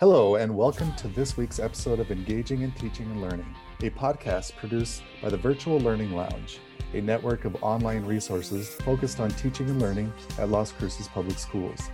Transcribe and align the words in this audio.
Hello, 0.00 0.36
and 0.36 0.54
welcome 0.54 0.94
to 0.94 1.08
this 1.08 1.36
week's 1.36 1.58
episode 1.58 1.98
of 1.98 2.12
Engaging 2.12 2.62
in 2.62 2.70
Teaching 2.70 3.10
and 3.10 3.20
Learning, 3.20 3.52
a 3.80 3.90
podcast 3.90 4.54
produced 4.54 5.02
by 5.20 5.28
the 5.28 5.36
Virtual 5.36 5.80
Learning 5.80 6.12
Lounge, 6.12 6.60
a 6.94 7.00
network 7.00 7.44
of 7.44 7.60
online 7.64 8.04
resources 8.04 8.76
focused 8.76 9.18
on 9.18 9.28
teaching 9.30 9.68
and 9.68 9.82
learning 9.82 10.12
at 10.38 10.50
Las 10.50 10.70
Cruces 10.70 11.08
Public 11.08 11.36
Schools. 11.36 11.90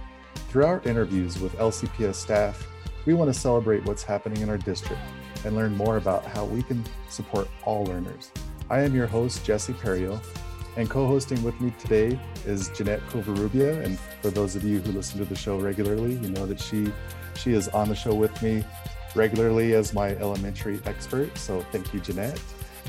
Through 0.50 0.66
our 0.66 0.82
interviews 0.84 1.40
with 1.40 1.56
LCPS 1.56 2.16
staff, 2.16 2.68
we 3.06 3.14
want 3.14 3.32
to 3.32 3.40
celebrate 3.40 3.86
what's 3.86 4.02
happening 4.02 4.42
in 4.42 4.50
our 4.50 4.58
district 4.58 5.00
and 5.46 5.56
learn 5.56 5.74
more 5.74 5.96
about 5.96 6.26
how 6.26 6.44
we 6.44 6.62
can 6.62 6.84
support 7.08 7.48
all 7.62 7.84
learners. 7.84 8.32
I 8.68 8.80
am 8.80 8.94
your 8.94 9.06
host, 9.06 9.46
Jesse 9.46 9.72
Perio, 9.72 10.22
and 10.76 10.90
co 10.90 11.06
hosting 11.06 11.42
with 11.42 11.58
me 11.58 11.72
today 11.78 12.20
is 12.44 12.68
Jeanette 12.76 13.00
Covarrubia. 13.08 13.82
And 13.82 13.98
for 14.20 14.28
those 14.28 14.56
of 14.56 14.62
you 14.62 14.80
who 14.80 14.92
listen 14.92 15.18
to 15.20 15.24
the 15.24 15.34
show 15.34 15.58
regularly, 15.58 16.16
you 16.16 16.28
know 16.28 16.44
that 16.44 16.60
she 16.60 16.92
she 17.36 17.52
is 17.52 17.68
on 17.68 17.88
the 17.88 17.94
show 17.94 18.14
with 18.14 18.42
me 18.42 18.64
regularly 19.14 19.74
as 19.74 19.94
my 19.94 20.10
elementary 20.16 20.80
expert. 20.86 21.36
So 21.38 21.60
thank 21.72 21.92
you, 21.94 22.00
Jeanette. 22.00 22.40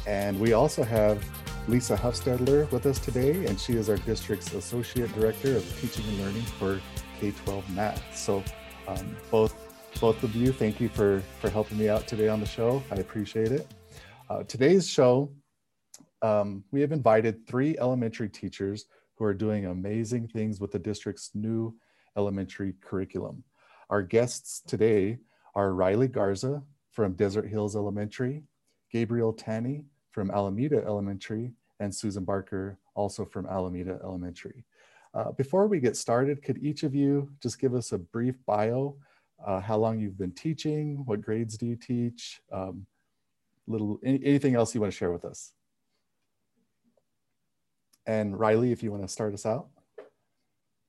And 0.07 0.39
we 0.39 0.53
also 0.53 0.83
have 0.83 1.23
Lisa 1.67 1.95
Huffstedler 1.95 2.69
with 2.71 2.85
us 2.85 2.99
today, 2.99 3.45
and 3.45 3.59
she 3.59 3.73
is 3.73 3.89
our 3.89 3.97
district's 3.97 4.53
Associate 4.53 5.11
Director 5.13 5.55
of 5.55 5.81
Teaching 5.81 6.05
and 6.07 6.19
Learning 6.19 6.43
for 6.43 6.79
K-12 7.19 7.67
Math. 7.69 8.17
So 8.17 8.43
um, 8.87 9.15
both 9.31 9.55
both 10.01 10.21
of 10.23 10.35
you, 10.35 10.51
thank 10.51 10.81
you 10.81 10.89
for, 10.89 11.23
for 11.39 11.49
helping 11.49 11.77
me 11.77 11.87
out 11.87 12.05
today 12.05 12.27
on 12.27 12.41
the 12.41 12.45
show. 12.45 12.83
I 12.91 12.95
appreciate 12.95 13.53
it. 13.53 13.65
Uh, 14.29 14.43
today's 14.43 14.89
show, 14.89 15.31
um, 16.21 16.65
we 16.71 16.81
have 16.81 16.91
invited 16.91 17.47
three 17.47 17.77
elementary 17.77 18.27
teachers 18.27 18.87
who 19.15 19.23
are 19.23 19.33
doing 19.33 19.67
amazing 19.67 20.27
things 20.27 20.59
with 20.59 20.71
the 20.71 20.79
district's 20.79 21.31
new 21.33 21.73
elementary 22.17 22.73
curriculum. 22.81 23.43
Our 23.89 24.01
guests 24.01 24.61
today 24.65 25.19
are 25.53 25.73
Riley 25.73 26.07
Garza 26.07 26.63
from 26.91 27.13
Desert 27.13 27.47
Hills 27.47 27.75
Elementary, 27.75 28.43
Gabriel 28.91 29.31
Tanney 29.31 29.85
from 30.11 30.31
Alameda 30.31 30.83
Elementary, 30.85 31.51
and 31.79 31.93
Susan 31.93 32.23
Barker, 32.23 32.79
also 32.95 33.25
from 33.25 33.45
Alameda 33.45 33.99
Elementary. 34.03 34.65
Uh, 35.13 35.31
before 35.33 35.67
we 35.67 35.79
get 35.79 35.95
started, 35.95 36.41
could 36.41 36.57
each 36.63 36.83
of 36.83 36.95
you 36.95 37.29
just 37.43 37.59
give 37.59 37.75
us 37.75 37.91
a 37.91 37.97
brief 37.97 38.35
bio, 38.47 38.95
uh, 39.45 39.59
how 39.59 39.77
long 39.77 39.99
you've 39.99 40.17
been 40.17 40.31
teaching, 40.31 41.03
what 41.05 41.21
grades 41.21 41.57
do 41.57 41.67
you 41.67 41.75
teach, 41.75 42.41
um, 42.51 42.87
little 43.67 43.99
any, 44.03 44.19
anything 44.25 44.55
else 44.55 44.73
you 44.73 44.81
want 44.81 44.91
to 44.91 44.97
share 44.97 45.11
with 45.11 45.25
us? 45.25 45.51
And 48.07 48.39
Riley, 48.39 48.71
if 48.71 48.81
you 48.81 48.91
want 48.91 49.03
to 49.03 49.07
start 49.07 49.33
us 49.33 49.45
out. 49.45 49.67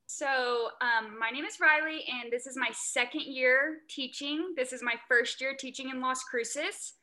So, 0.08 0.68
um, 0.80 1.18
my 1.18 1.30
name 1.30 1.44
is 1.44 1.58
Riley, 1.60 2.04
and 2.08 2.32
this 2.32 2.46
is 2.46 2.56
my 2.56 2.70
second 2.72 3.22
year 3.22 3.78
teaching. 3.90 4.54
This 4.56 4.72
is 4.72 4.80
my 4.80 4.94
first 5.08 5.40
year 5.40 5.54
teaching 5.58 5.90
in 5.90 6.00
Las 6.00 6.22
Cruces. 6.22 6.94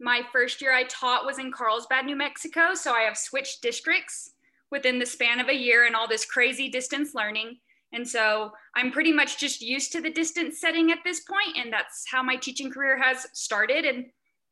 My 0.00 0.22
first 0.32 0.62
year 0.62 0.72
I 0.72 0.84
taught 0.84 1.26
was 1.26 1.40
in 1.40 1.50
Carlsbad, 1.50 2.06
New 2.06 2.14
Mexico. 2.14 2.74
So, 2.74 2.92
I 2.92 3.00
have 3.00 3.18
switched 3.18 3.60
districts 3.60 4.30
within 4.70 5.00
the 5.00 5.06
span 5.06 5.40
of 5.40 5.48
a 5.48 5.54
year 5.54 5.84
and 5.84 5.96
all 5.96 6.06
this 6.06 6.24
crazy 6.24 6.68
distance 6.68 7.12
learning. 7.12 7.58
And 7.92 8.08
so, 8.08 8.52
I'm 8.76 8.92
pretty 8.92 9.12
much 9.12 9.36
just 9.36 9.60
used 9.60 9.90
to 9.92 10.00
the 10.00 10.10
distance 10.10 10.60
setting 10.60 10.92
at 10.92 10.98
this 11.04 11.24
point, 11.24 11.56
and 11.56 11.72
that's 11.72 12.04
how 12.08 12.22
my 12.22 12.36
teaching 12.36 12.70
career 12.70 12.96
has 13.02 13.26
started 13.32 13.84
and 13.84 14.06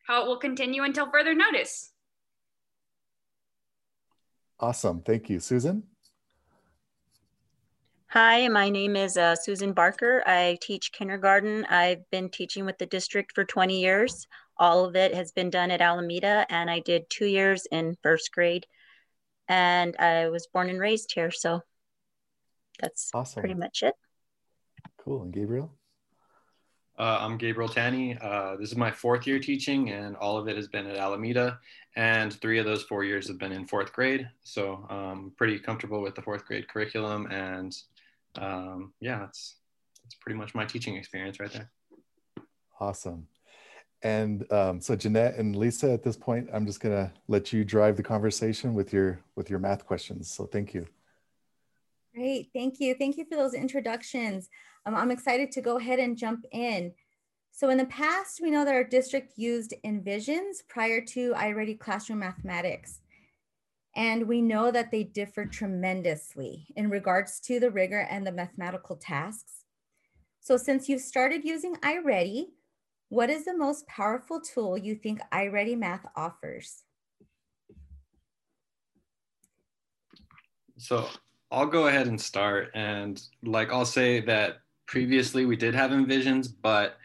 how 0.09 0.25
it 0.25 0.27
will 0.27 0.39
continue 0.39 0.83
until 0.83 1.09
further 1.09 1.35
notice. 1.35 1.93
Awesome. 4.59 5.03
Thank 5.03 5.31
you. 5.31 5.39
Susan? 5.39 5.85
Hi, 8.13 8.47
my 8.49 8.69
name 8.69 8.95
is 8.95 9.17
uh, 9.17 9.35
Susan 9.35 9.73
Barker. 9.73 10.23
I 10.27 10.59
teach 10.61 10.93
kindergarten. 10.93 11.65
I've 11.71 12.03
been 12.11 12.29
teaching 12.29 12.67
with 12.67 12.77
the 12.77 12.85
district 12.85 13.33
for 13.35 13.43
20 13.43 13.81
years. 13.81 14.27
All 14.59 14.85
of 14.85 14.97
it 14.97 15.15
has 15.15 15.33
been 15.33 15.49
done 15.49 15.71
at 15.71 15.81
Alameda, 15.81 16.45
and 16.51 16.69
I 16.69 16.81
did 16.81 17.09
two 17.09 17.25
years 17.25 17.67
in 17.73 17.97
first 18.03 18.31
grade. 18.31 18.67
And 19.49 19.97
I 19.97 20.29
was 20.29 20.47
born 20.47 20.69
and 20.69 20.79
raised 20.79 21.13
here, 21.15 21.31
so 21.31 21.63
that's 22.79 23.11
awesome. 23.15 23.41
pretty 23.41 23.59
much 23.59 23.83
it. 23.83 23.95
Cool. 24.99 25.23
And 25.23 25.33
Gabriel? 25.33 25.73
Uh, 26.99 27.17
I'm 27.19 27.39
Gabriel 27.39 27.71
Tanney. 27.71 28.23
Uh, 28.23 28.57
this 28.57 28.71
is 28.71 28.77
my 28.77 28.91
fourth 28.91 29.27
year 29.27 29.39
teaching, 29.39 29.89
and 29.89 30.17
all 30.17 30.37
of 30.37 30.49
it 30.49 30.57
has 30.57 30.69
been 30.69 30.87
at 30.87 30.99
Alameda. 30.99 31.59
And 31.97 32.31
three 32.31 32.59
of 32.59 32.67
those 32.67 32.83
four 32.83 33.05
years 33.05 33.27
have 33.29 33.39
been 33.39 33.53
in 33.53 33.67
fourth 33.67 33.91
grade. 33.95 34.29
So 34.45 34.87
I'm 34.91 34.99
um, 34.99 35.33
pretty 35.39 35.59
comfortable 35.59 36.03
with 36.03 36.15
the 36.15 36.21
fourth 36.21 36.45
grade 36.45 36.69
curriculum 36.69 37.27
and 37.31 37.75
um, 38.41 38.93
yeah, 39.01 39.19
that's 39.21 39.57
that's 40.03 40.15
pretty 40.17 40.39
much 40.39 40.55
my 40.55 40.65
teaching 40.65 40.97
experience 40.97 41.39
right 41.41 41.53
there. 41.53 41.71
Awesome. 42.81 43.27
And 44.03 44.51
um, 44.53 44.81
so 44.81 44.97
Jeanette 44.97 45.37
and 45.37 45.55
Lisa, 45.55 45.93
at 45.93 46.03
this 46.03 46.17
point, 46.17 46.49
I'm 46.53 46.67
just 46.67 46.81
gonna 46.81 47.13
let 47.29 47.53
you 47.53 47.65
drive 47.65 47.97
the 47.97 48.03
conversation 48.03 48.75
with 48.75 48.93
your 48.93 49.21
with 49.37 49.49
your 49.49 49.59
math 49.59 49.87
questions. 49.87 50.31
So 50.31 50.47
thank 50.47 50.75
you. 50.75 50.87
Great, 52.15 52.51
thank 52.53 52.81
you. 52.81 52.95
Thank 52.95 53.17
you 53.17 53.25
for 53.25 53.37
those 53.37 53.55
introductions. 53.55 54.51
Um, 54.85 54.95
I'm 54.95 55.11
excited 55.11 55.51
to 55.53 55.61
go 55.61 55.79
ahead 55.79 55.99
and 55.99 56.17
jump 56.17 56.45
in. 56.51 56.93
So 57.53 57.71
in 57.71 57.79
the 57.79 57.87
past, 57.87 58.41
we 58.43 58.51
know 58.51 58.65
that 58.65 58.75
our 58.75 58.85
district 58.85 59.35
used 59.37 59.75
Envisions 59.85 60.67
prior 60.69 61.01
to 61.03 61.33
iReady 61.35 61.79
Classroom 61.79 62.19
Mathematics. 62.19 63.01
And 63.95 64.27
we 64.27 64.41
know 64.41 64.71
that 64.71 64.91
they 64.91 65.05
differ 65.05 65.45
tremendously 65.45 66.67
in 66.77 66.89
regards 66.89 67.41
to 67.41 67.61
the 67.61 67.71
rigor 67.71 68.07
and 68.11 68.27
the 68.27 68.33
mathematical 68.33 68.97
tasks. 68.97 69.65
So 70.41 70.57
since 70.57 70.89
you've 70.89 71.03
started 71.03 71.45
using 71.45 71.77
iReady, 71.77 72.47
what 73.11 73.29
is 73.29 73.45
the 73.45 73.57
most 73.57 73.87
powerful 73.87 74.41
tool 74.41 74.79
you 74.79 74.95
think 74.95 75.21
iReady 75.33 75.77
Math 75.77 76.07
offers? 76.17 76.85
So 80.79 81.07
I'll 81.51 81.67
go 81.67 81.87
ahead 81.87 82.07
and 82.07 82.19
start. 82.19 82.71
And 82.75 83.23
like 83.45 83.71
I'll 83.71 83.85
say 83.85 84.21
that 84.23 84.61
previously 84.87 85.45
we 85.45 85.55
did 85.55 85.75
have 85.75 85.91
Envisions, 85.91 86.49
but 86.63 86.97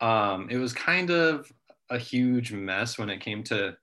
um, 0.00 0.48
it 0.48 0.58
was 0.58 0.72
kind 0.72 1.10
of 1.10 1.52
a 1.90 1.98
huge 1.98 2.52
mess 2.52 2.96
when 2.96 3.10
it 3.10 3.20
came 3.20 3.42
to 3.44 3.76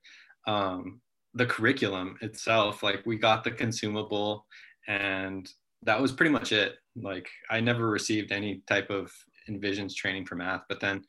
um, 0.48 1.02
the 1.34 1.46
curriculum 1.46 2.18
itself 2.22 2.84
like 2.84 3.02
we 3.06 3.18
got 3.18 3.44
the 3.44 3.52
consumable 3.52 4.46
and 4.88 5.50
that 5.82 6.02
was 6.02 6.12
pretty 6.12 6.32
much 6.32 6.52
it. 6.52 6.76
Like 6.96 7.28
i 7.50 7.60
never 7.60 7.90
received 7.90 8.32
any 8.32 8.62
type 8.68 8.90
of 8.90 9.12
envisions 9.50 9.96
training 9.96 10.26
for 10.26 10.36
math 10.36 10.62
but 10.70 10.80
then 10.80 11.04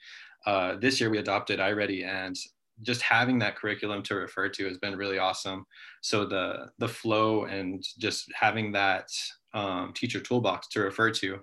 uh, 0.47 0.77
this 0.77 1.01
year 1.01 1.11
we 1.11 1.19
adopted 1.19 1.59
iready 1.61 2.05
and 2.05 2.37
just 2.83 3.03
having 3.03 3.39
that 3.39 3.57
curriculum 3.57 4.03
to 4.03 4.15
refer 4.15 4.49
to 4.49 4.67
has 4.67 4.79
been 4.79 4.97
really 4.97 5.19
awesome. 5.19 5.65
So 6.03 6.25
the 6.25 6.71
the 6.79 6.89
flow 6.89 7.45
and 7.45 7.83
just 7.99 8.31
having 8.35 8.73
that 8.73 9.09
um, 9.53 9.93
teacher 9.95 10.21
toolbox 10.21 10.69
to 10.69 10.81
refer 10.81 11.11
to 11.13 11.39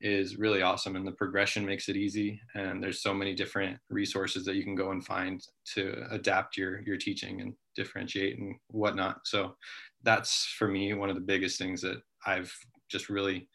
is 0.00 0.38
really 0.38 0.62
awesome 0.62 0.96
and 0.96 1.06
the 1.06 1.12
progression 1.12 1.66
makes 1.66 1.90
it 1.90 1.96
easy 1.96 2.40
and 2.54 2.82
there's 2.82 3.02
so 3.02 3.12
many 3.12 3.34
different 3.34 3.76
resources 3.90 4.46
that 4.46 4.56
you 4.56 4.64
can 4.64 4.74
go 4.74 4.92
and 4.92 5.04
find 5.04 5.46
to 5.74 6.02
adapt 6.10 6.56
your 6.56 6.80
your 6.86 6.96
teaching 6.96 7.42
and 7.42 7.52
differentiate 7.76 8.38
and 8.38 8.56
whatnot. 8.68 9.20
So 9.24 9.56
that's 10.02 10.54
for 10.58 10.68
me 10.68 10.94
one 10.94 11.08
of 11.10 11.14
the 11.14 11.20
biggest 11.20 11.58
things 11.58 11.82
that 11.82 12.00
i've 12.26 12.52
just 12.88 13.08
really 13.08 13.48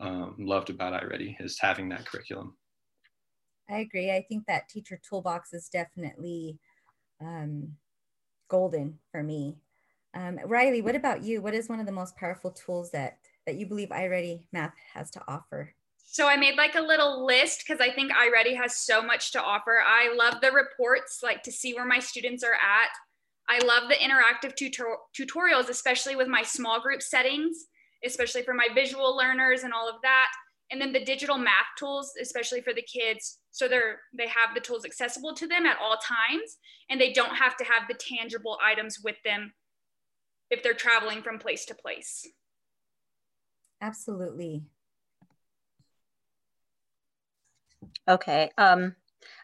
um, 0.00 0.34
loved 0.38 0.70
about 0.70 0.94
iready 0.94 1.36
is 1.40 1.58
having 1.60 1.88
that 1.90 2.06
curriculum. 2.06 2.56
I 3.68 3.80
agree. 3.80 4.10
I 4.10 4.24
think 4.28 4.46
that 4.46 4.68
teacher 4.68 4.98
toolbox 5.08 5.52
is 5.52 5.68
definitely 5.68 6.58
um, 7.20 7.76
golden 8.48 8.98
for 9.12 9.22
me. 9.22 9.58
Um, 10.12 10.40
riley 10.46 10.82
what 10.82 10.96
about 10.96 11.22
you? 11.22 11.40
What 11.40 11.54
is 11.54 11.68
one 11.68 11.78
of 11.78 11.86
the 11.86 11.92
most 11.92 12.16
powerful 12.16 12.50
tools 12.50 12.90
that 12.90 13.18
that 13.46 13.56
you 13.56 13.66
believe 13.66 13.90
iready 13.90 14.46
math 14.52 14.74
has 14.94 15.10
to 15.12 15.22
offer? 15.28 15.74
So 16.04 16.26
I 16.26 16.36
made 16.36 16.56
like 16.56 16.74
a 16.74 16.80
little 16.80 17.24
list 17.24 17.62
because 17.64 17.80
I 17.80 17.92
think 17.92 18.10
iReady 18.10 18.56
has 18.56 18.78
so 18.78 19.00
much 19.00 19.30
to 19.32 19.40
offer. 19.40 19.80
I 19.86 20.12
love 20.16 20.40
the 20.40 20.50
reports, 20.50 21.20
like 21.22 21.44
to 21.44 21.52
see 21.52 21.74
where 21.74 21.86
my 21.86 22.00
students 22.00 22.42
are 22.42 22.54
at. 22.54 22.90
I 23.50 23.58
love 23.64 23.88
the 23.88 23.96
interactive 23.96 24.54
tutor- 24.54 24.98
tutorials, 25.18 25.68
especially 25.68 26.14
with 26.14 26.28
my 26.28 26.42
small 26.42 26.80
group 26.80 27.02
settings, 27.02 27.66
especially 28.04 28.42
for 28.42 28.54
my 28.54 28.68
visual 28.72 29.16
learners 29.16 29.64
and 29.64 29.72
all 29.72 29.88
of 29.88 29.96
that. 30.02 30.28
And 30.70 30.80
then 30.80 30.92
the 30.92 31.04
digital 31.04 31.36
math 31.36 31.66
tools, 31.76 32.12
especially 32.22 32.60
for 32.60 32.72
the 32.72 32.82
kids, 32.82 33.40
so 33.50 33.66
they're 33.66 33.98
they 34.16 34.28
have 34.28 34.54
the 34.54 34.60
tools 34.60 34.84
accessible 34.84 35.34
to 35.34 35.48
them 35.48 35.66
at 35.66 35.78
all 35.82 35.96
times, 35.96 36.58
and 36.88 37.00
they 37.00 37.12
don't 37.12 37.34
have 37.34 37.56
to 37.56 37.64
have 37.64 37.88
the 37.88 37.98
tangible 37.98 38.56
items 38.64 38.98
with 39.02 39.16
them 39.24 39.52
if 40.48 40.62
they're 40.62 40.72
traveling 40.72 41.20
from 41.20 41.40
place 41.40 41.64
to 41.66 41.74
place. 41.74 42.24
Absolutely. 43.80 44.62
Okay. 48.06 48.50
Um, 48.56 48.94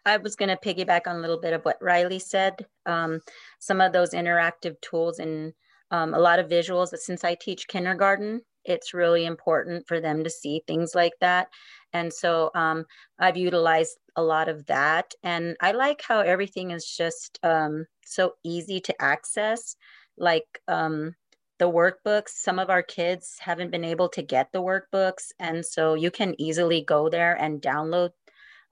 I 0.06 0.16
was 0.18 0.36
going 0.36 0.48
to 0.48 0.56
piggyback 0.56 1.06
on 1.06 1.16
a 1.16 1.20
little 1.20 1.40
bit 1.40 1.52
of 1.52 1.62
what 1.64 1.82
Riley 1.82 2.20
said. 2.20 2.64
Um, 2.86 3.20
some 3.58 3.80
of 3.80 3.92
those 3.92 4.10
interactive 4.10 4.80
tools 4.80 5.18
and 5.18 5.52
um, 5.90 6.14
a 6.14 6.18
lot 6.18 6.38
of 6.38 6.48
visuals. 6.48 6.92
but 6.92 7.00
Since 7.00 7.24
I 7.24 7.34
teach 7.34 7.68
kindergarten, 7.68 8.40
it's 8.64 8.94
really 8.94 9.26
important 9.26 9.86
for 9.86 10.00
them 10.00 10.24
to 10.24 10.30
see 10.30 10.62
things 10.66 10.94
like 10.94 11.14
that. 11.20 11.48
And 11.92 12.12
so 12.12 12.50
um, 12.54 12.84
I've 13.18 13.36
utilized 13.36 13.98
a 14.16 14.22
lot 14.22 14.48
of 14.48 14.64
that. 14.66 15.12
And 15.22 15.56
I 15.60 15.72
like 15.72 16.02
how 16.06 16.20
everything 16.20 16.70
is 16.70 16.86
just 16.86 17.38
um, 17.42 17.86
so 18.04 18.34
easy 18.44 18.80
to 18.80 19.02
access. 19.02 19.76
Like 20.16 20.60
um, 20.68 21.14
the 21.58 21.70
workbooks, 21.70 22.30
some 22.30 22.58
of 22.58 22.70
our 22.70 22.82
kids 22.82 23.36
haven't 23.40 23.70
been 23.70 23.84
able 23.84 24.08
to 24.10 24.22
get 24.22 24.52
the 24.52 24.62
workbooks. 24.62 25.32
And 25.40 25.64
so 25.64 25.94
you 25.94 26.10
can 26.10 26.40
easily 26.40 26.82
go 26.82 27.08
there 27.08 27.34
and 27.34 27.60
download 27.60 28.10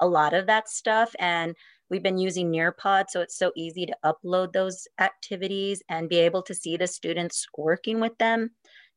a 0.05 0.07
lot 0.07 0.35
of 0.35 0.47
that 0.47 0.69
stuff. 0.69 1.15
And 1.19 1.57
we've 1.89 2.03
been 2.03 2.19
using 2.19 2.53
Nearpod, 2.53 3.07
so 3.09 3.23
it's 3.23 3.39
so 3.39 3.53
easy 3.57 3.87
to 3.87 3.97
upload 4.05 4.53
those 4.53 4.87
activities 5.01 5.83
and 5.89 6.09
be 6.09 6.19
able 6.19 6.43
to 6.43 6.55
see 6.55 6.77
the 6.77 6.87
students 6.87 7.47
working 7.57 8.01
with 8.01 8.17
them. 8.19 8.51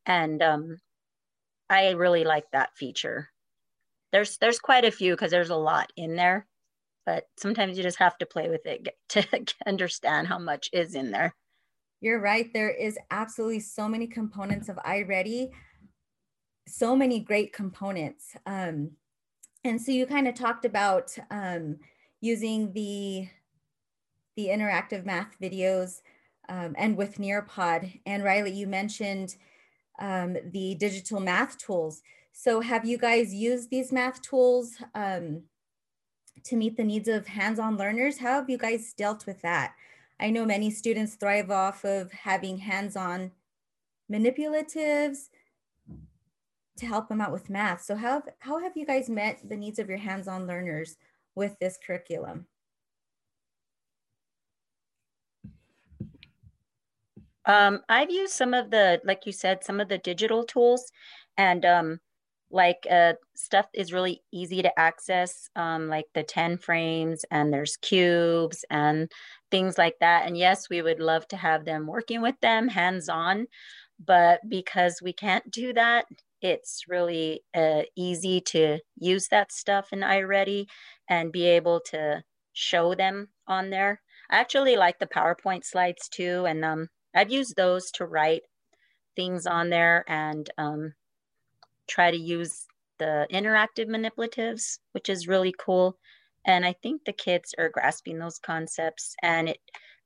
And 0.05 0.43
um, 0.43 0.77
I 1.69 1.91
really 1.91 2.25
like 2.25 2.45
that 2.51 2.75
feature. 2.75 3.29
There's 4.11 4.37
there's 4.37 4.59
quite 4.59 4.85
a 4.85 4.91
few 4.91 5.13
because 5.13 5.31
there's 5.31 5.49
a 5.49 5.55
lot 5.55 5.91
in 5.97 6.15
there, 6.15 6.47
but 7.05 7.23
sometimes 7.37 7.77
you 7.77 7.83
just 7.83 7.99
have 7.99 8.17
to 8.17 8.25
play 8.25 8.49
with 8.49 8.65
it 8.65 8.87
to 9.09 9.45
understand 9.65 10.27
how 10.27 10.39
much 10.39 10.69
is 10.73 10.93
in 10.93 11.11
there. 11.11 11.35
You're 11.99 12.21
right. 12.21 12.51
There 12.53 12.69
is 12.69 12.97
absolutely 13.11 13.61
so 13.61 13.87
many 13.87 14.07
components 14.07 14.69
of 14.69 14.75
iReady, 14.77 15.49
so 16.67 16.95
many 16.95 17.19
great 17.19 17.53
components. 17.53 18.35
Um, 18.45 18.91
and 19.67 19.81
so 19.81 19.91
you 19.91 20.05
kind 20.05 20.27
of 20.27 20.35
talked 20.35 20.65
about 20.65 21.15
um, 21.29 21.77
using 22.21 22.73
the 22.73 23.27
the 24.35 24.47
interactive 24.47 25.03
math 25.03 25.35
videos 25.41 26.01
um, 26.47 26.75
and 26.77 26.95
with 26.95 27.17
Nearpod. 27.17 27.99
And 28.05 28.23
Riley, 28.23 28.51
you 28.51 28.67
mentioned 28.67 29.35
um, 29.99 30.37
the 30.51 30.75
digital 30.75 31.19
math 31.19 31.57
tools. 31.57 32.03
So 32.33 32.61
have 32.61 32.85
you 32.85 32.99
guys 32.99 33.33
used 33.33 33.71
these 33.71 33.91
math 33.91 34.21
tools 34.21 34.75
um, 34.93 35.41
to 36.43 36.55
meet 36.55 36.77
the 36.77 36.83
needs 36.83 37.07
of 37.07 37.25
hands-on 37.25 37.77
learners? 37.77 38.19
How 38.19 38.35
have 38.35 38.49
you 38.49 38.59
guys 38.59 38.93
dealt 38.93 39.25
with 39.25 39.41
that? 39.41 39.73
I 40.19 40.29
know 40.29 40.45
many 40.45 40.69
students 40.69 41.15
thrive 41.15 41.49
off 41.49 41.83
of 41.83 42.11
having 42.11 42.59
hands-on 42.59 43.31
manipulatives 44.11 45.29
to 46.77 46.85
help 46.85 47.09
them 47.09 47.21
out 47.21 47.31
with 47.31 47.49
math. 47.49 47.81
So 47.81 47.95
how, 47.95 48.23
how 48.39 48.59
have 48.59 48.75
you 48.75 48.85
guys 48.85 49.09
met 49.09 49.39
the 49.47 49.57
needs 49.57 49.79
of 49.79 49.89
your 49.89 49.97
hands-on 49.97 50.47
learners 50.47 50.97
with 51.35 51.57
this 51.59 51.77
curriculum? 51.85 52.47
Um, 57.45 57.81
I've 57.87 58.11
used 58.11 58.33
some 58.33 58.53
of 58.53 58.71
the, 58.71 59.01
like 59.05 59.25
you 59.25 59.31
said, 59.31 59.63
some 59.63 59.79
of 59.79 59.87
the 59.87 59.97
digital 59.97 60.43
tools 60.43 60.91
and 61.37 61.65
um, 61.65 61.99
like 62.51 62.85
uh, 62.89 63.13
stuff 63.35 63.67
is 63.73 63.93
really 63.93 64.21
easy 64.31 64.61
to 64.61 64.79
access, 64.79 65.49
um, 65.55 65.87
like 65.87 66.05
the 66.13 66.23
10 66.23 66.57
frames 66.57 67.25
and 67.31 67.51
there's 67.51 67.77
cubes 67.77 68.65
and 68.69 69.11
things 69.49 69.77
like 69.77 69.95
that. 69.99 70.25
And 70.25 70.37
yes, 70.37 70.69
we 70.69 70.81
would 70.81 70.99
love 70.99 71.27
to 71.29 71.37
have 71.37 71.65
them 71.65 71.87
working 71.87 72.21
with 72.21 72.39
them 72.41 72.67
hands 72.67 73.07
on, 73.07 73.47
but 74.03 74.41
because 74.47 75.01
we 75.01 75.13
can't 75.13 75.49
do 75.49 75.73
that, 75.73 76.05
it's 76.41 76.83
really 76.87 77.41
uh, 77.55 77.83
easy 77.95 78.41
to 78.41 78.79
use 78.97 79.27
that 79.29 79.51
stuff 79.51 79.89
in 79.91 79.99
iReady 79.99 80.67
and 81.09 81.31
be 81.31 81.45
able 81.45 81.79
to 81.91 82.23
show 82.53 82.95
them 82.95 83.29
on 83.47 83.69
there. 83.69 84.01
I 84.29 84.37
actually 84.39 84.75
like 84.75 84.99
the 84.99 85.07
PowerPoint 85.07 85.63
slides 85.63 86.09
too. 86.09 86.45
And 86.47 86.63
um, 86.65 86.89
I've 87.15 87.31
used 87.31 87.55
those 87.55 87.91
to 87.91 88.05
write 88.05 88.43
things 89.15 89.47
on 89.47 89.69
there 89.69 90.03
and 90.07 90.49
um, 90.57 90.93
try 91.87 92.11
to 92.11 92.17
use 92.17 92.65
the 92.99 93.27
interactive 93.31 93.87
manipulatives, 93.87 94.79
which 94.91 95.09
is 95.09 95.27
really 95.27 95.53
cool. 95.57 95.97
And 96.45 96.65
I 96.65 96.73
think 96.81 97.03
the 97.05 97.13
kids 97.13 97.53
are 97.57 97.69
grasping 97.69 98.19
those 98.19 98.39
concepts. 98.39 99.15
And 99.21 99.49
it, 99.49 99.59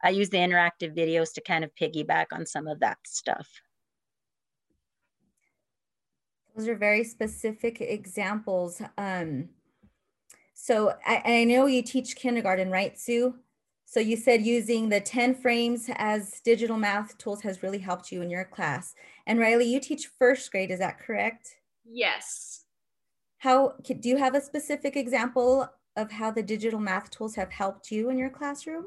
I 0.03 0.09
use 0.09 0.29
the 0.29 0.37
interactive 0.37 0.95
videos 0.95 1.33
to 1.33 1.41
kind 1.41 1.63
of 1.63 1.75
piggyback 1.79 2.27
on 2.31 2.45
some 2.45 2.67
of 2.67 2.79
that 2.79 2.97
stuff. 3.05 3.47
Those 6.55 6.67
are 6.67 6.75
very 6.75 7.03
specific 7.03 7.79
examples. 7.81 8.81
Um, 8.97 9.49
so 10.53 10.93
I, 11.05 11.21
I 11.25 11.43
know 11.45 11.65
you 11.65 11.81
teach 11.81 12.15
kindergarten, 12.15 12.69
right, 12.69 12.99
Sue? 12.99 13.35
So 13.85 13.99
you 13.99 14.15
said 14.15 14.45
using 14.45 14.89
the 14.89 15.01
10 15.01 15.35
frames 15.35 15.89
as 15.95 16.39
digital 16.45 16.77
math 16.77 17.17
tools 17.17 17.41
has 17.41 17.61
really 17.61 17.79
helped 17.79 18.11
you 18.11 18.21
in 18.21 18.29
your 18.29 18.45
class. 18.45 18.95
And 19.27 19.39
Riley, 19.39 19.65
you 19.65 19.79
teach 19.79 20.07
first 20.17 20.49
grade, 20.51 20.71
is 20.71 20.79
that 20.79 20.99
correct? 20.99 21.57
Yes. 21.83 22.63
How 23.39 23.73
do 23.83 24.07
you 24.07 24.17
have 24.17 24.35
a 24.35 24.41
specific 24.41 24.95
example 24.95 25.67
of 25.97 26.11
how 26.11 26.31
the 26.31 26.43
digital 26.43 26.79
math 26.79 27.09
tools 27.09 27.35
have 27.35 27.51
helped 27.51 27.91
you 27.91 28.09
in 28.09 28.17
your 28.17 28.29
classroom? 28.29 28.85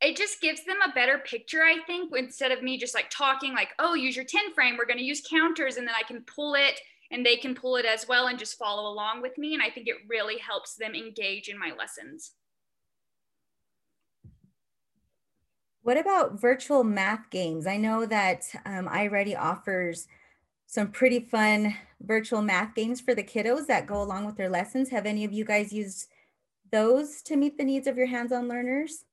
It 0.00 0.16
just 0.16 0.40
gives 0.40 0.64
them 0.64 0.76
a 0.84 0.92
better 0.92 1.18
picture, 1.18 1.62
I 1.62 1.78
think, 1.86 2.12
instead 2.14 2.52
of 2.52 2.62
me 2.62 2.76
just 2.78 2.94
like 2.94 3.08
talking 3.10 3.54
like, 3.54 3.70
oh, 3.78 3.94
use 3.94 4.16
your 4.16 4.24
10 4.24 4.52
frame, 4.52 4.76
we're 4.76 4.86
going 4.86 4.98
to 4.98 5.04
use 5.04 5.22
counters, 5.28 5.76
and 5.76 5.86
then 5.86 5.94
I 5.98 6.06
can 6.06 6.22
pull 6.22 6.54
it 6.54 6.78
and 7.10 7.24
they 7.24 7.36
can 7.36 7.54
pull 7.54 7.76
it 7.76 7.84
as 7.84 8.08
well 8.08 8.26
and 8.26 8.38
just 8.38 8.58
follow 8.58 8.90
along 8.90 9.22
with 9.22 9.38
me. 9.38 9.54
And 9.54 9.62
I 9.62 9.70
think 9.70 9.86
it 9.86 9.96
really 10.08 10.38
helps 10.38 10.74
them 10.74 10.94
engage 10.94 11.48
in 11.48 11.58
my 11.58 11.72
lessons. 11.78 12.32
What 15.82 15.98
about 15.98 16.40
virtual 16.40 16.82
math 16.82 17.30
games? 17.30 17.66
I 17.66 17.76
know 17.76 18.06
that 18.06 18.46
um, 18.64 18.88
iReady 18.88 19.38
offers 19.38 20.08
some 20.66 20.90
pretty 20.90 21.20
fun 21.20 21.76
virtual 22.00 22.42
math 22.42 22.74
games 22.74 23.00
for 23.00 23.14
the 23.14 23.22
kiddos 23.22 23.66
that 23.66 23.86
go 23.86 24.02
along 24.02 24.24
with 24.24 24.36
their 24.36 24.48
lessons. 24.48 24.88
Have 24.88 25.06
any 25.06 25.24
of 25.24 25.32
you 25.32 25.44
guys 25.44 25.72
used 25.72 26.08
those 26.72 27.22
to 27.22 27.36
meet 27.36 27.58
the 27.58 27.64
needs 27.64 27.86
of 27.86 27.98
your 27.98 28.06
hands-on 28.06 28.48
learners? 28.48 29.04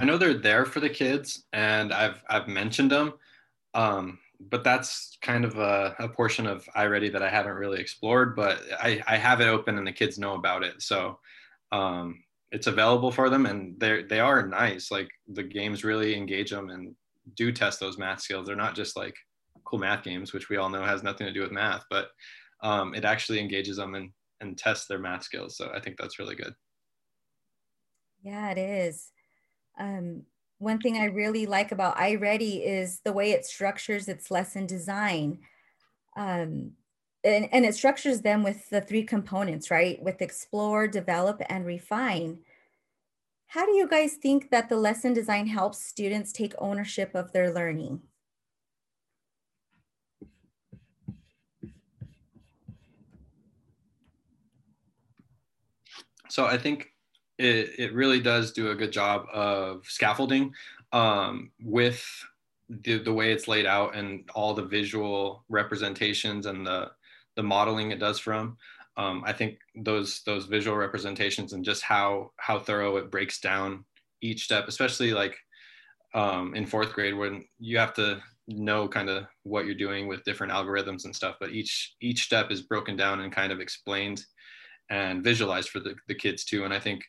I 0.00 0.04
know 0.04 0.16
they're 0.16 0.34
there 0.34 0.64
for 0.64 0.80
the 0.80 0.88
kids 0.88 1.44
and 1.52 1.92
I've, 1.92 2.22
I've 2.28 2.48
mentioned 2.48 2.90
them. 2.90 3.12
Um, 3.74 4.18
but 4.40 4.64
that's 4.64 5.18
kind 5.20 5.44
of 5.44 5.58
a, 5.58 5.94
a, 5.98 6.08
portion 6.08 6.46
of 6.46 6.64
iReady 6.74 7.12
that 7.12 7.22
I 7.22 7.28
haven't 7.28 7.52
really 7.52 7.78
explored, 7.78 8.34
but 8.34 8.62
I, 8.80 9.02
I 9.06 9.16
have 9.16 9.42
it 9.42 9.48
open 9.48 9.76
and 9.76 9.86
the 9.86 9.92
kids 9.92 10.18
know 10.18 10.34
about 10.34 10.64
it. 10.64 10.80
So 10.80 11.18
um, 11.70 12.24
it's 12.50 12.66
available 12.66 13.12
for 13.12 13.28
them 13.28 13.44
and 13.44 13.78
they 13.78 14.02
they 14.02 14.18
are 14.18 14.46
nice. 14.46 14.90
Like 14.90 15.10
the 15.28 15.42
games 15.42 15.84
really 15.84 16.16
engage 16.16 16.50
them 16.50 16.70
and 16.70 16.94
do 17.34 17.52
test 17.52 17.78
those 17.78 17.98
math 17.98 18.22
skills. 18.22 18.46
They're 18.46 18.56
not 18.56 18.74
just 18.74 18.96
like 18.96 19.14
cool 19.64 19.78
math 19.78 20.02
games, 20.02 20.32
which 20.32 20.48
we 20.48 20.56
all 20.56 20.70
know 20.70 20.84
has 20.84 21.02
nothing 21.02 21.26
to 21.26 21.32
do 21.32 21.42
with 21.42 21.52
math, 21.52 21.84
but 21.90 22.08
um, 22.62 22.94
it 22.94 23.04
actually 23.04 23.40
engages 23.40 23.76
them 23.76 23.94
and, 23.94 24.10
and 24.40 24.56
tests 24.56 24.86
their 24.86 24.98
math 24.98 25.22
skills. 25.22 25.56
So 25.56 25.70
I 25.74 25.80
think 25.80 25.96
that's 25.98 26.18
really 26.18 26.34
good. 26.34 26.54
Yeah, 28.22 28.50
it 28.50 28.58
is. 28.58 29.12
Um, 29.80 30.22
one 30.58 30.78
thing 30.78 30.98
I 30.98 31.06
really 31.06 31.46
like 31.46 31.72
about 31.72 31.96
iReady 31.96 32.62
is 32.64 33.00
the 33.00 33.14
way 33.14 33.32
it 33.32 33.46
structures 33.46 34.08
its 34.08 34.30
lesson 34.30 34.66
design. 34.66 35.38
Um, 36.16 36.72
and, 37.24 37.48
and 37.50 37.64
it 37.64 37.74
structures 37.74 38.20
them 38.20 38.42
with 38.42 38.68
the 38.68 38.82
three 38.82 39.02
components, 39.02 39.70
right? 39.70 40.00
With 40.02 40.20
explore, 40.20 40.86
develop, 40.86 41.40
and 41.48 41.64
refine. 41.64 42.40
How 43.46 43.64
do 43.64 43.72
you 43.72 43.88
guys 43.88 44.14
think 44.14 44.50
that 44.50 44.68
the 44.68 44.76
lesson 44.76 45.14
design 45.14 45.46
helps 45.46 45.84
students 45.84 46.30
take 46.30 46.54
ownership 46.58 47.14
of 47.14 47.32
their 47.32 47.52
learning? 47.52 48.00
So 56.28 56.44
I 56.44 56.58
think 56.58 56.92
it, 57.40 57.70
it 57.78 57.94
really 57.94 58.20
does 58.20 58.52
do 58.52 58.70
a 58.70 58.74
good 58.74 58.92
job 58.92 59.26
of 59.32 59.84
scaffolding 59.86 60.52
um, 60.92 61.50
with 61.62 62.04
the, 62.68 62.98
the 62.98 63.12
way 63.12 63.32
it's 63.32 63.48
laid 63.48 63.66
out 63.66 63.96
and 63.96 64.28
all 64.34 64.54
the 64.54 64.64
visual 64.64 65.44
representations 65.48 66.46
and 66.46 66.66
the, 66.66 66.90
the 67.36 67.42
modeling 67.42 67.90
it 67.90 67.98
does 67.98 68.18
from. 68.18 68.56
Um, 68.96 69.22
I 69.24 69.32
think 69.32 69.58
those 69.74 70.20
those 70.26 70.44
visual 70.46 70.76
representations 70.76 71.52
and 71.54 71.64
just 71.64 71.82
how 71.82 72.32
how 72.36 72.58
thorough 72.58 72.96
it 72.96 73.10
breaks 73.10 73.40
down 73.40 73.84
each 74.20 74.44
step, 74.44 74.68
especially 74.68 75.12
like 75.12 75.38
um, 76.12 76.54
in 76.54 76.66
fourth 76.66 76.92
grade 76.92 77.16
when 77.16 77.44
you 77.58 77.78
have 77.78 77.94
to 77.94 78.20
know 78.48 78.88
kind 78.88 79.08
of 79.08 79.26
what 79.44 79.64
you're 79.64 79.74
doing 79.74 80.06
with 80.06 80.24
different 80.24 80.52
algorithms 80.52 81.04
and 81.04 81.16
stuff, 81.16 81.36
but 81.40 81.50
each 81.50 81.94
each 82.02 82.24
step 82.24 82.50
is 82.50 82.62
broken 82.62 82.96
down 82.96 83.20
and 83.20 83.32
kind 83.32 83.52
of 83.52 83.60
explained 83.60 84.24
and 84.90 85.22
visualized 85.24 85.70
for 85.70 85.78
the, 85.78 85.94
the 86.08 86.14
kids 86.14 86.44
too. 86.44 86.64
And 86.64 86.74
I 86.74 86.80
think 86.80 87.02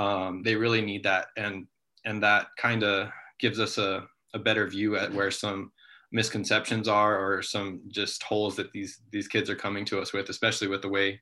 um, 0.00 0.42
they 0.42 0.56
really 0.56 0.80
need 0.80 1.04
that. 1.04 1.26
And 1.36 1.66
and 2.06 2.22
that 2.22 2.46
kind 2.56 2.82
of 2.82 3.10
gives 3.38 3.60
us 3.60 3.76
a, 3.76 4.06
a 4.34 4.38
better 4.38 4.66
view 4.66 4.96
at 4.96 5.12
where 5.12 5.30
some 5.30 5.70
misconceptions 6.10 6.88
are 6.88 7.18
or 7.18 7.42
some 7.42 7.82
just 7.88 8.22
holes 8.22 8.56
that 8.56 8.72
these 8.72 9.02
these 9.12 9.28
kids 9.28 9.50
are 9.50 9.56
coming 9.56 9.84
to 9.84 10.00
us 10.00 10.12
with 10.12 10.28
especially 10.28 10.66
with 10.66 10.82
the 10.82 10.88
way 10.88 11.20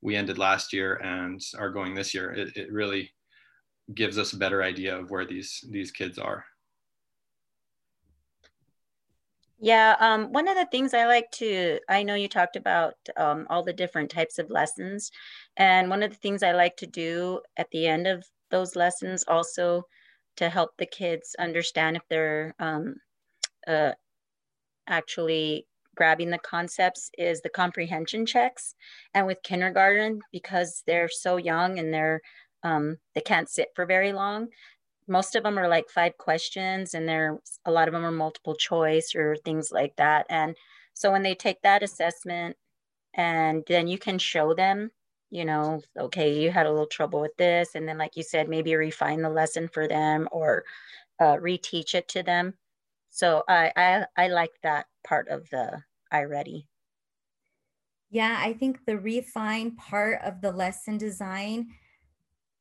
we 0.00 0.16
ended 0.16 0.38
last 0.38 0.72
year 0.72 0.94
and 1.02 1.42
are 1.58 1.70
going 1.70 1.94
this 1.94 2.14
year. 2.14 2.32
It, 2.32 2.56
it 2.56 2.72
really 2.72 3.10
gives 3.94 4.16
us 4.16 4.32
a 4.32 4.38
better 4.38 4.62
idea 4.62 4.96
of 4.96 5.10
where 5.10 5.26
these 5.26 5.64
these 5.68 5.90
kids 5.90 6.16
are. 6.18 6.44
Yeah, 9.62 9.94
um, 10.00 10.32
one 10.32 10.48
of 10.48 10.56
the 10.56 10.64
things 10.72 10.94
I 10.94 11.04
like 11.04 11.30
to, 11.32 11.80
I 11.86 12.02
know 12.02 12.14
you 12.14 12.28
talked 12.28 12.56
about 12.56 12.94
um, 13.18 13.46
all 13.50 13.62
the 13.62 13.74
different 13.74 14.10
types 14.10 14.38
of 14.38 14.48
lessons. 14.48 15.10
And 15.56 15.90
one 15.90 16.02
of 16.02 16.10
the 16.10 16.16
things 16.16 16.42
I 16.42 16.52
like 16.52 16.76
to 16.76 16.86
do 16.86 17.40
at 17.56 17.70
the 17.70 17.86
end 17.86 18.06
of 18.06 18.24
those 18.50 18.76
lessons 18.76 19.24
also 19.28 19.84
to 20.36 20.48
help 20.48 20.70
the 20.78 20.86
kids 20.86 21.36
understand 21.38 21.96
if 21.96 22.02
they're 22.08 22.54
um, 22.58 22.94
uh, 23.66 23.92
actually 24.88 25.66
grabbing 25.96 26.30
the 26.30 26.38
concepts 26.38 27.10
is 27.18 27.42
the 27.42 27.50
comprehension 27.50 28.24
checks. 28.24 28.74
And 29.12 29.26
with 29.26 29.42
kindergarten, 29.42 30.20
because 30.32 30.82
they're 30.86 31.08
so 31.08 31.36
young 31.36 31.78
and 31.78 31.92
they're 31.92 32.20
um, 32.62 32.98
they 33.14 33.22
can't 33.22 33.48
sit 33.48 33.68
for 33.74 33.86
very 33.86 34.12
long, 34.12 34.48
most 35.10 35.34
of 35.34 35.42
them 35.42 35.58
are 35.58 35.68
like 35.68 35.90
five 35.90 36.16
questions 36.16 36.94
and 36.94 37.08
there 37.08 37.38
a 37.64 37.70
lot 37.70 37.88
of 37.88 37.92
them 37.92 38.04
are 38.04 38.12
multiple 38.12 38.54
choice 38.54 39.14
or 39.14 39.36
things 39.44 39.70
like 39.72 39.94
that 39.96 40.24
and 40.30 40.56
so 40.94 41.10
when 41.10 41.22
they 41.22 41.34
take 41.34 41.60
that 41.62 41.82
assessment 41.82 42.56
and 43.14 43.64
then 43.66 43.88
you 43.88 43.98
can 43.98 44.18
show 44.18 44.54
them 44.54 44.90
you 45.30 45.44
know 45.44 45.80
okay 45.96 46.42
you 46.42 46.50
had 46.50 46.66
a 46.66 46.70
little 46.70 46.86
trouble 46.86 47.20
with 47.20 47.36
this 47.36 47.74
and 47.74 47.88
then 47.88 47.98
like 47.98 48.16
you 48.16 48.22
said 48.22 48.48
maybe 48.48 48.74
refine 48.74 49.22
the 49.22 49.30
lesson 49.30 49.68
for 49.68 49.86
them 49.88 50.28
or 50.32 50.64
uh, 51.20 51.36
reteach 51.36 51.94
it 51.94 52.08
to 52.08 52.22
them 52.22 52.54
so 53.10 53.42
I, 53.48 53.72
I 53.76 54.06
i 54.16 54.28
like 54.28 54.52
that 54.62 54.86
part 55.04 55.28
of 55.28 55.48
the 55.50 55.82
iReady 56.12 56.66
yeah 58.10 58.38
i 58.40 58.52
think 58.52 58.84
the 58.86 58.98
refine 58.98 59.76
part 59.76 60.20
of 60.22 60.40
the 60.40 60.52
lesson 60.52 60.98
design 60.98 61.68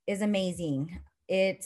is 0.08 0.22
amazing 0.22 1.00
it 1.28 1.66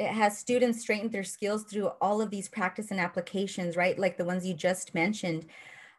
it 0.00 0.08
has 0.08 0.38
students 0.38 0.80
strengthen 0.80 1.10
their 1.10 1.22
skills 1.22 1.64
through 1.64 1.88
all 2.00 2.22
of 2.22 2.30
these 2.30 2.48
practice 2.48 2.90
and 2.90 2.98
applications, 2.98 3.76
right? 3.76 3.98
Like 3.98 4.16
the 4.16 4.24
ones 4.24 4.46
you 4.46 4.54
just 4.54 4.94
mentioned. 4.94 5.44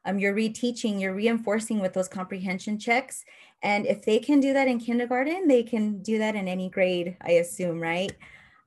Um, 0.05 0.17
you're 0.17 0.35
reteaching, 0.35 0.99
you're 0.99 1.13
reinforcing 1.13 1.79
with 1.79 1.93
those 1.93 2.07
comprehension 2.07 2.79
checks. 2.79 3.23
And 3.61 3.85
if 3.85 4.03
they 4.03 4.19
can 4.19 4.39
do 4.39 4.53
that 4.53 4.67
in 4.67 4.79
kindergarten, 4.79 5.47
they 5.47 5.63
can 5.63 6.01
do 6.01 6.17
that 6.17 6.35
in 6.35 6.47
any 6.47 6.69
grade, 6.69 7.17
I 7.21 7.33
assume, 7.33 7.79
right? 7.79 8.11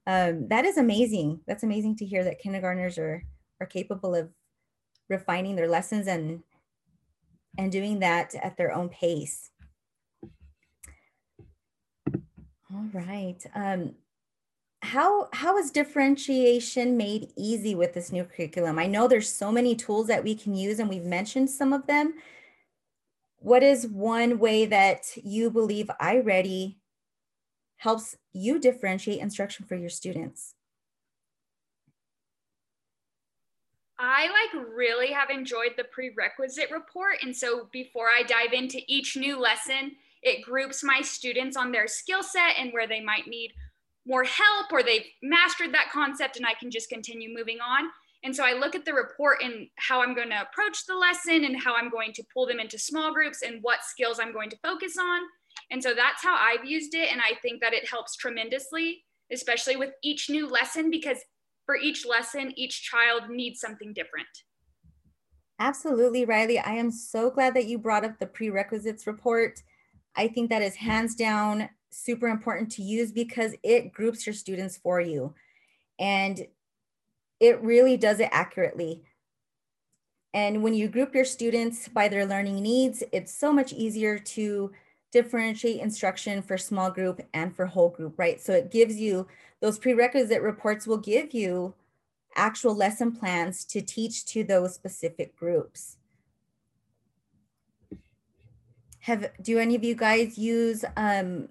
Um, 0.06 0.46
that 0.48 0.64
is 0.64 0.76
amazing. 0.76 1.40
That's 1.46 1.64
amazing 1.64 1.96
to 1.96 2.06
hear 2.06 2.22
that 2.24 2.38
kindergartners 2.38 2.98
are, 2.98 3.24
are 3.60 3.66
capable 3.66 4.14
of 4.14 4.30
refining 5.08 5.56
their 5.56 5.68
lessons 5.68 6.06
and, 6.06 6.42
and 7.58 7.72
doing 7.72 8.00
that 8.00 8.34
at 8.36 8.56
their 8.56 8.72
own 8.72 8.88
pace. 8.88 9.50
All 12.72 12.88
right. 12.92 13.42
Um, 13.54 13.94
how 14.84 15.28
how 15.32 15.56
is 15.56 15.70
differentiation 15.70 16.96
made 16.96 17.32
easy 17.36 17.74
with 17.74 17.94
this 17.94 18.12
new 18.12 18.22
curriculum 18.22 18.78
i 18.78 18.86
know 18.86 19.08
there's 19.08 19.32
so 19.32 19.50
many 19.50 19.74
tools 19.74 20.06
that 20.06 20.22
we 20.22 20.34
can 20.34 20.54
use 20.54 20.78
and 20.78 20.90
we've 20.90 21.04
mentioned 21.04 21.48
some 21.48 21.72
of 21.72 21.86
them 21.86 22.12
what 23.38 23.62
is 23.62 23.86
one 23.86 24.38
way 24.38 24.66
that 24.66 25.06
you 25.22 25.50
believe 25.50 25.90
iReady 26.00 26.76
helps 27.78 28.16
you 28.32 28.58
differentiate 28.58 29.20
instruction 29.20 29.64
for 29.64 29.74
your 29.74 29.90
students 29.90 30.54
I 33.96 34.26
like 34.26 34.66
really 34.74 35.12
have 35.12 35.30
enjoyed 35.30 35.74
the 35.76 35.84
prerequisite 35.84 36.70
report. 36.70 37.18
And 37.22 37.34
so 37.34 37.68
before 37.72 38.08
I 38.08 38.24
dive 38.24 38.52
into 38.52 38.80
each 38.88 39.16
new 39.16 39.40
lesson, 39.40 39.92
it 40.20 40.44
groups 40.44 40.82
my 40.82 41.00
students 41.00 41.56
on 41.56 41.70
their 41.70 41.86
skill 41.86 42.22
set 42.22 42.58
and 42.58 42.72
where 42.72 42.88
they 42.88 43.00
might 43.00 43.28
need 43.28 43.52
more 44.06 44.24
help 44.24 44.72
or 44.72 44.82
they've 44.82 45.06
mastered 45.22 45.72
that 45.72 45.90
concept 45.92 46.36
and 46.36 46.46
I 46.46 46.54
can 46.54 46.70
just 46.70 46.88
continue 46.88 47.34
moving 47.34 47.58
on. 47.60 47.88
And 48.22 48.34
so 48.34 48.44
I 48.44 48.54
look 48.54 48.74
at 48.74 48.84
the 48.84 48.94
report 48.94 49.42
and 49.42 49.68
how 49.76 50.02
I'm 50.02 50.14
going 50.14 50.30
to 50.30 50.42
approach 50.42 50.86
the 50.86 50.94
lesson 50.94 51.44
and 51.44 51.60
how 51.60 51.76
I'm 51.76 51.90
going 51.90 52.12
to 52.14 52.24
pull 52.32 52.46
them 52.46 52.58
into 52.58 52.78
small 52.78 53.12
groups 53.12 53.42
and 53.42 53.62
what 53.62 53.84
skills 53.84 54.18
I'm 54.18 54.32
going 54.32 54.50
to 54.50 54.56
focus 54.62 54.96
on. 54.98 55.20
And 55.70 55.82
so 55.82 55.94
that's 55.94 56.22
how 56.22 56.34
I've 56.34 56.64
used 56.64 56.94
it. 56.94 57.12
And 57.12 57.20
I 57.20 57.34
think 57.42 57.60
that 57.60 57.74
it 57.74 57.88
helps 57.88 58.16
tremendously, 58.16 59.04
especially 59.30 59.76
with 59.76 59.90
each 60.02 60.30
new 60.30 60.48
lesson, 60.48 60.90
because 60.90 61.18
for 61.66 61.76
each 61.76 62.06
lesson, 62.06 62.52
each 62.56 62.82
child 62.82 63.28
needs 63.28 63.60
something 63.60 63.92
different. 63.92 64.26
Absolutely, 65.58 66.24
Riley. 66.24 66.58
I 66.58 66.72
am 66.72 66.90
so 66.90 67.30
glad 67.30 67.54
that 67.54 67.66
you 67.66 67.78
brought 67.78 68.04
up 68.04 68.18
the 68.18 68.26
prerequisites 68.26 69.06
report. 69.06 69.62
I 70.16 70.28
think 70.28 70.50
that 70.50 70.62
is 70.62 70.76
hands 70.76 71.14
down 71.14 71.68
super 71.94 72.28
important 72.28 72.70
to 72.72 72.82
use 72.82 73.12
because 73.12 73.54
it 73.62 73.92
groups 73.92 74.26
your 74.26 74.34
students 74.34 74.76
for 74.76 75.00
you. 75.00 75.34
And 75.98 76.46
it 77.40 77.60
really 77.62 77.96
does 77.96 78.20
it 78.20 78.28
accurately. 78.32 79.02
And 80.32 80.62
when 80.62 80.74
you 80.74 80.88
group 80.88 81.14
your 81.14 81.24
students 81.24 81.88
by 81.88 82.08
their 82.08 82.26
learning 82.26 82.60
needs, 82.60 83.02
it's 83.12 83.32
so 83.32 83.52
much 83.52 83.72
easier 83.72 84.18
to 84.18 84.72
differentiate 85.12 85.80
instruction 85.80 86.42
for 86.42 86.58
small 86.58 86.90
group 86.90 87.20
and 87.32 87.54
for 87.54 87.66
whole 87.66 87.90
group, 87.90 88.18
right? 88.18 88.40
So 88.40 88.52
it 88.52 88.72
gives 88.72 88.96
you 88.96 89.28
those 89.60 89.78
prerequisite 89.78 90.42
reports 90.42 90.88
will 90.88 90.98
give 90.98 91.32
you 91.32 91.74
actual 92.34 92.74
lesson 92.74 93.12
plans 93.12 93.64
to 93.66 93.80
teach 93.80 94.26
to 94.26 94.42
those 94.42 94.74
specific 94.74 95.36
groups. 95.36 95.98
Have 99.00 99.30
do 99.40 99.58
any 99.58 99.76
of 99.76 99.84
you 99.84 99.94
guys 99.94 100.36
use 100.36 100.84
um, 100.96 101.48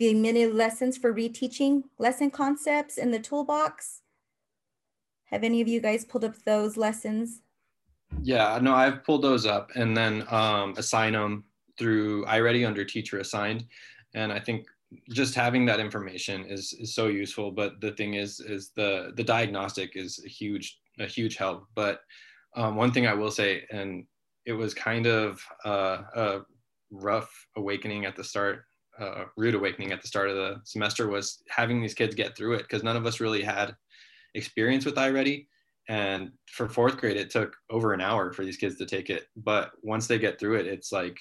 the 0.00 0.14
mini 0.14 0.46
lessons 0.46 0.96
for 0.96 1.12
reteaching 1.12 1.82
lesson 1.98 2.30
concepts 2.30 2.96
in 2.96 3.10
the 3.10 3.18
toolbox. 3.18 4.00
Have 5.26 5.44
any 5.44 5.60
of 5.60 5.68
you 5.68 5.78
guys 5.78 6.06
pulled 6.06 6.24
up 6.24 6.34
those 6.46 6.78
lessons? 6.78 7.42
Yeah, 8.22 8.58
no, 8.62 8.74
I've 8.74 9.04
pulled 9.04 9.22
those 9.22 9.44
up 9.44 9.70
and 9.76 9.94
then 9.94 10.24
um, 10.30 10.72
assign 10.78 11.12
them 11.12 11.44
through 11.78 12.24
iReady 12.24 12.66
under 12.66 12.82
teacher 12.82 13.18
assigned. 13.18 13.66
And 14.14 14.32
I 14.32 14.40
think 14.40 14.66
just 15.10 15.34
having 15.34 15.66
that 15.66 15.80
information 15.80 16.46
is, 16.46 16.72
is 16.72 16.94
so 16.94 17.08
useful. 17.08 17.50
But 17.50 17.78
the 17.82 17.92
thing 17.92 18.14
is, 18.14 18.40
is 18.40 18.70
the, 18.74 19.12
the 19.16 19.22
diagnostic 19.22 19.96
is 19.96 20.18
a 20.24 20.28
huge, 20.28 20.80
a 20.98 21.04
huge 21.04 21.36
help. 21.36 21.66
But 21.74 22.00
um, 22.56 22.74
one 22.74 22.90
thing 22.90 23.06
I 23.06 23.12
will 23.12 23.30
say, 23.30 23.64
and 23.70 24.06
it 24.46 24.54
was 24.54 24.72
kind 24.72 25.06
of 25.06 25.44
uh, 25.62 25.98
a 26.16 26.40
rough 26.90 27.30
awakening 27.54 28.06
at 28.06 28.16
the 28.16 28.24
start 28.24 28.64
uh, 28.98 29.24
rude 29.36 29.54
awakening 29.54 29.92
at 29.92 30.00
the 30.00 30.08
start 30.08 30.28
of 30.28 30.36
the 30.36 30.60
semester 30.64 31.08
was 31.08 31.42
having 31.48 31.80
these 31.80 31.94
kids 31.94 32.14
get 32.14 32.36
through 32.36 32.54
it 32.54 32.62
because 32.62 32.82
none 32.82 32.96
of 32.96 33.06
us 33.06 33.20
really 33.20 33.42
had 33.42 33.74
experience 34.34 34.84
with 34.84 34.96
iReady. 34.96 35.46
And 35.88 36.30
for 36.46 36.68
fourth 36.68 36.98
grade, 36.98 37.16
it 37.16 37.30
took 37.30 37.56
over 37.70 37.92
an 37.92 38.00
hour 38.00 38.32
for 38.32 38.44
these 38.44 38.56
kids 38.56 38.76
to 38.76 38.86
take 38.86 39.10
it. 39.10 39.26
But 39.36 39.72
once 39.82 40.06
they 40.06 40.18
get 40.18 40.38
through 40.38 40.56
it, 40.56 40.66
it's 40.66 40.92
like, 40.92 41.18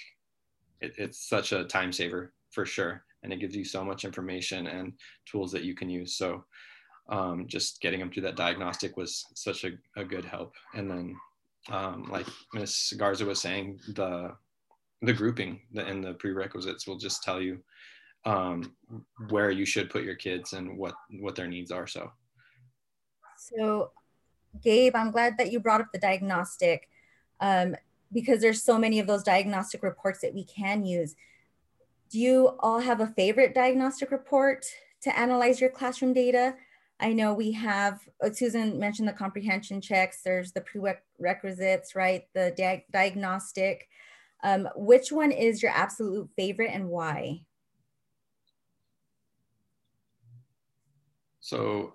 it, 0.82 0.94
it's 0.98 1.28
such 1.28 1.52
a 1.52 1.64
time 1.64 1.92
saver 1.92 2.34
for 2.52 2.66
sure. 2.66 3.04
And 3.24 3.34
it 3.34 3.40
gives 3.40 3.56
you 3.56 3.66
so 3.66 3.84
much 3.84 4.06
information 4.06 4.68
and 4.68 4.94
tools 5.26 5.52
that 5.54 5.64
you 5.64 5.74
can 5.74 5.90
use. 5.90 6.16
So 6.16 6.46
um, 7.10 7.48
just 7.48 7.82
getting 7.82 8.00
them 8.00 8.12
through 8.12 8.24
that 8.24 8.36
diagnostic 8.36 8.96
was 8.96 9.26
such 9.34 9.64
a, 9.64 9.72
a 9.98 10.04
good 10.04 10.26
help. 10.26 10.54
And 10.76 10.90
then, 10.90 11.16
um, 11.70 12.08
like 12.10 12.28
Miss 12.54 12.94
Garza 12.94 13.26
was 13.26 13.42
saying, 13.42 13.80
the 13.96 14.36
the 15.02 15.14
grouping 15.14 15.62
and 15.76 16.04
the 16.04 16.14
prerequisites 16.14 16.88
will 16.88 16.98
just 16.98 17.24
tell 17.24 17.42
you 17.42 17.60
um, 18.26 18.76
where 19.30 19.52
you 19.52 19.66
should 19.66 19.90
put 19.90 20.04
your 20.04 20.16
kids 20.16 20.54
and 20.54 20.78
what 20.78 20.94
what 21.20 21.36
their 21.36 21.48
needs 21.48 21.72
are. 21.72 21.88
So, 21.88 22.12
so 23.38 23.92
Gabe, 24.62 24.96
I'm 24.96 25.12
glad 25.12 25.38
that 25.38 25.52
you 25.52 25.60
brought 25.60 25.82
up 25.82 25.88
the 25.94 26.00
diagnostic 26.00 26.90
um, 27.40 27.76
because 28.12 28.42
there's 28.42 28.64
so 28.64 28.78
many 28.78 29.00
of 29.00 29.08
those 29.08 29.24
diagnostic 29.24 29.84
reports 29.84 30.20
that 30.22 30.34
we 30.34 30.44
can 30.44 30.84
use. 30.84 31.16
Do 32.12 32.20
you 32.20 32.58
all 32.60 32.80
have 32.80 33.02
a 33.02 33.08
favorite 33.08 33.54
diagnostic 33.54 34.12
report 34.12 34.66
to 35.04 35.18
analyze 35.18 35.62
your 35.62 35.70
classroom 35.70 36.14
data? 36.14 36.56
I 37.00 37.14
know 37.14 37.34
we 37.34 37.52
have, 37.54 38.00
uh, 38.22 38.32
Susan 38.32 38.78
mentioned 38.78 39.08
the 39.08 39.14
comprehension 39.14 39.80
checks, 39.80 40.22
there's 40.24 40.52
the 40.52 40.62
prerequisites, 40.62 41.96
right? 41.96 42.24
The 42.34 42.54
di 42.58 42.84
diagnostic. 42.92 43.88
Um, 44.44 44.70
which 44.76 45.12
one 45.12 45.32
is 45.32 45.62
your 45.62 45.72
absolute 45.72 46.30
favorite 46.36 46.72
and 46.74 46.88
why? 46.90 47.42
So 51.42 51.94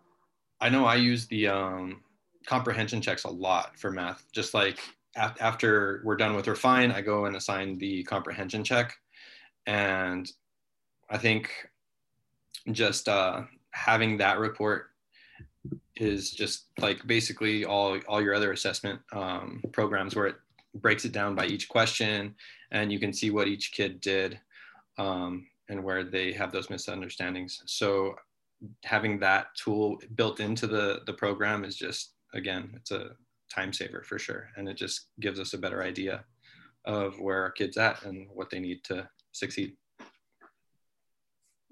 I 0.60 0.68
know 0.68 0.84
I 0.84 0.96
use 0.96 1.26
the 1.26 1.48
um, 1.48 2.02
comprehension 2.46 3.00
checks 3.00 3.24
a 3.24 3.30
lot 3.30 3.78
for 3.78 3.90
math. 3.90 4.24
Just 4.32 4.52
like 4.52 4.80
af 5.16 5.36
after 5.40 6.02
we're 6.04 6.16
done 6.16 6.34
with 6.34 6.48
refine, 6.48 6.90
I 6.90 7.00
go 7.00 7.26
and 7.26 7.36
assign 7.36 7.78
the 7.78 8.02
comprehension 8.04 8.64
check. 8.64 8.96
And 9.66 10.30
I 11.08 11.18
think 11.18 11.50
just 12.72 13.08
uh, 13.08 13.42
having 13.70 14.16
that 14.18 14.38
report 14.38 14.90
is 15.96 16.30
just 16.30 16.66
like 16.78 17.06
basically 17.06 17.64
all, 17.64 17.98
all 18.08 18.20
your 18.20 18.34
other 18.34 18.52
assessment 18.52 19.00
um, 19.12 19.62
programs 19.72 20.16
where 20.16 20.26
it 20.26 20.36
breaks 20.76 21.04
it 21.04 21.12
down 21.12 21.34
by 21.34 21.46
each 21.46 21.68
question 21.68 22.34
and 22.70 22.92
you 22.92 22.98
can 22.98 23.12
see 23.12 23.30
what 23.30 23.48
each 23.48 23.72
kid 23.72 24.00
did 24.00 24.40
um, 24.98 25.46
and 25.68 25.82
where 25.82 26.04
they 26.04 26.32
have 26.32 26.52
those 26.52 26.70
misunderstandings. 26.70 27.62
So 27.66 28.16
having 28.84 29.18
that 29.20 29.48
tool 29.54 30.00
built 30.14 30.40
into 30.40 30.66
the, 30.66 31.02
the 31.06 31.12
program 31.12 31.64
is 31.64 31.76
just, 31.76 32.14
again, 32.32 32.72
it's 32.76 32.90
a, 32.90 33.10
time 33.54 33.72
saver 33.72 34.02
for 34.02 34.18
sure. 34.18 34.48
And 34.56 34.68
it 34.68 34.76
just 34.76 35.08
gives 35.20 35.38
us 35.38 35.52
a 35.52 35.58
better 35.58 35.82
idea 35.82 36.24
of 36.84 37.18
where 37.20 37.42
our 37.42 37.50
kids 37.50 37.76
at 37.76 38.02
and 38.04 38.26
what 38.32 38.50
they 38.50 38.58
need 38.58 38.82
to 38.84 39.08
succeed. 39.32 39.76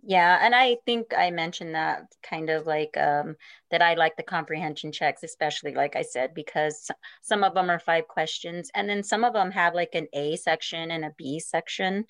Yeah, 0.04 0.38
and 0.42 0.52
I 0.54 0.78
think 0.84 1.14
I 1.16 1.30
mentioned 1.30 1.74
that 1.76 2.12
kind 2.24 2.50
of 2.50 2.66
like 2.66 2.96
um, 2.96 3.36
that 3.70 3.82
I 3.82 3.94
like 3.94 4.16
the 4.16 4.24
comprehension 4.24 4.90
checks, 4.90 5.22
especially 5.22 5.74
like 5.74 5.94
I 5.94 6.02
said, 6.02 6.34
because 6.34 6.90
some 7.22 7.44
of 7.44 7.54
them 7.54 7.70
are 7.70 7.78
five 7.78 8.08
questions, 8.08 8.68
and 8.74 8.88
then 8.88 9.04
some 9.04 9.22
of 9.22 9.32
them 9.32 9.52
have 9.52 9.74
like 9.74 9.94
an 9.94 10.08
A 10.12 10.36
section 10.36 10.90
and 10.90 11.04
a 11.04 11.14
B 11.16 11.38
section. 11.38 12.04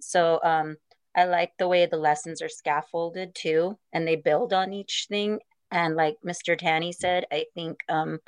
So 0.00 0.40
um, 0.42 0.76
I 1.14 1.24
like 1.26 1.52
the 1.58 1.68
way 1.68 1.86
the 1.86 1.96
lessons 1.96 2.42
are 2.42 2.48
scaffolded 2.48 3.34
too, 3.36 3.78
and 3.92 4.06
they 4.06 4.16
build 4.16 4.52
on 4.52 4.72
each 4.72 5.06
thing. 5.08 5.38
And 5.70 5.94
like 5.94 6.16
Mr. 6.26 6.56
Tanney 6.58 6.92
said, 6.92 7.26
I 7.30 7.46
think 7.54 7.80
um, 7.88 8.18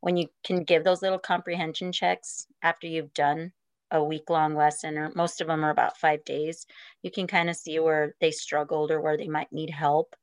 when 0.00 0.16
you 0.16 0.28
can 0.44 0.62
give 0.62 0.84
those 0.84 1.02
little 1.02 1.18
comprehension 1.18 1.90
checks 1.90 2.46
after 2.62 2.86
you've 2.86 3.14
done 3.14 3.52
a 3.90 4.02
week 4.02 4.30
long 4.30 4.54
lesson, 4.54 4.96
or 4.96 5.12
most 5.14 5.40
of 5.40 5.46
them 5.46 5.64
are 5.64 5.70
about 5.70 5.98
five 5.98 6.24
days, 6.24 6.66
you 7.02 7.10
can 7.10 7.26
kind 7.26 7.50
of 7.50 7.56
see 7.56 7.78
where 7.78 8.14
they 8.20 8.30
struggled 8.30 8.90
or 8.90 9.00
where 9.00 9.16
they 9.16 9.28
might 9.28 9.52
need 9.52 9.70
help. 9.70 10.14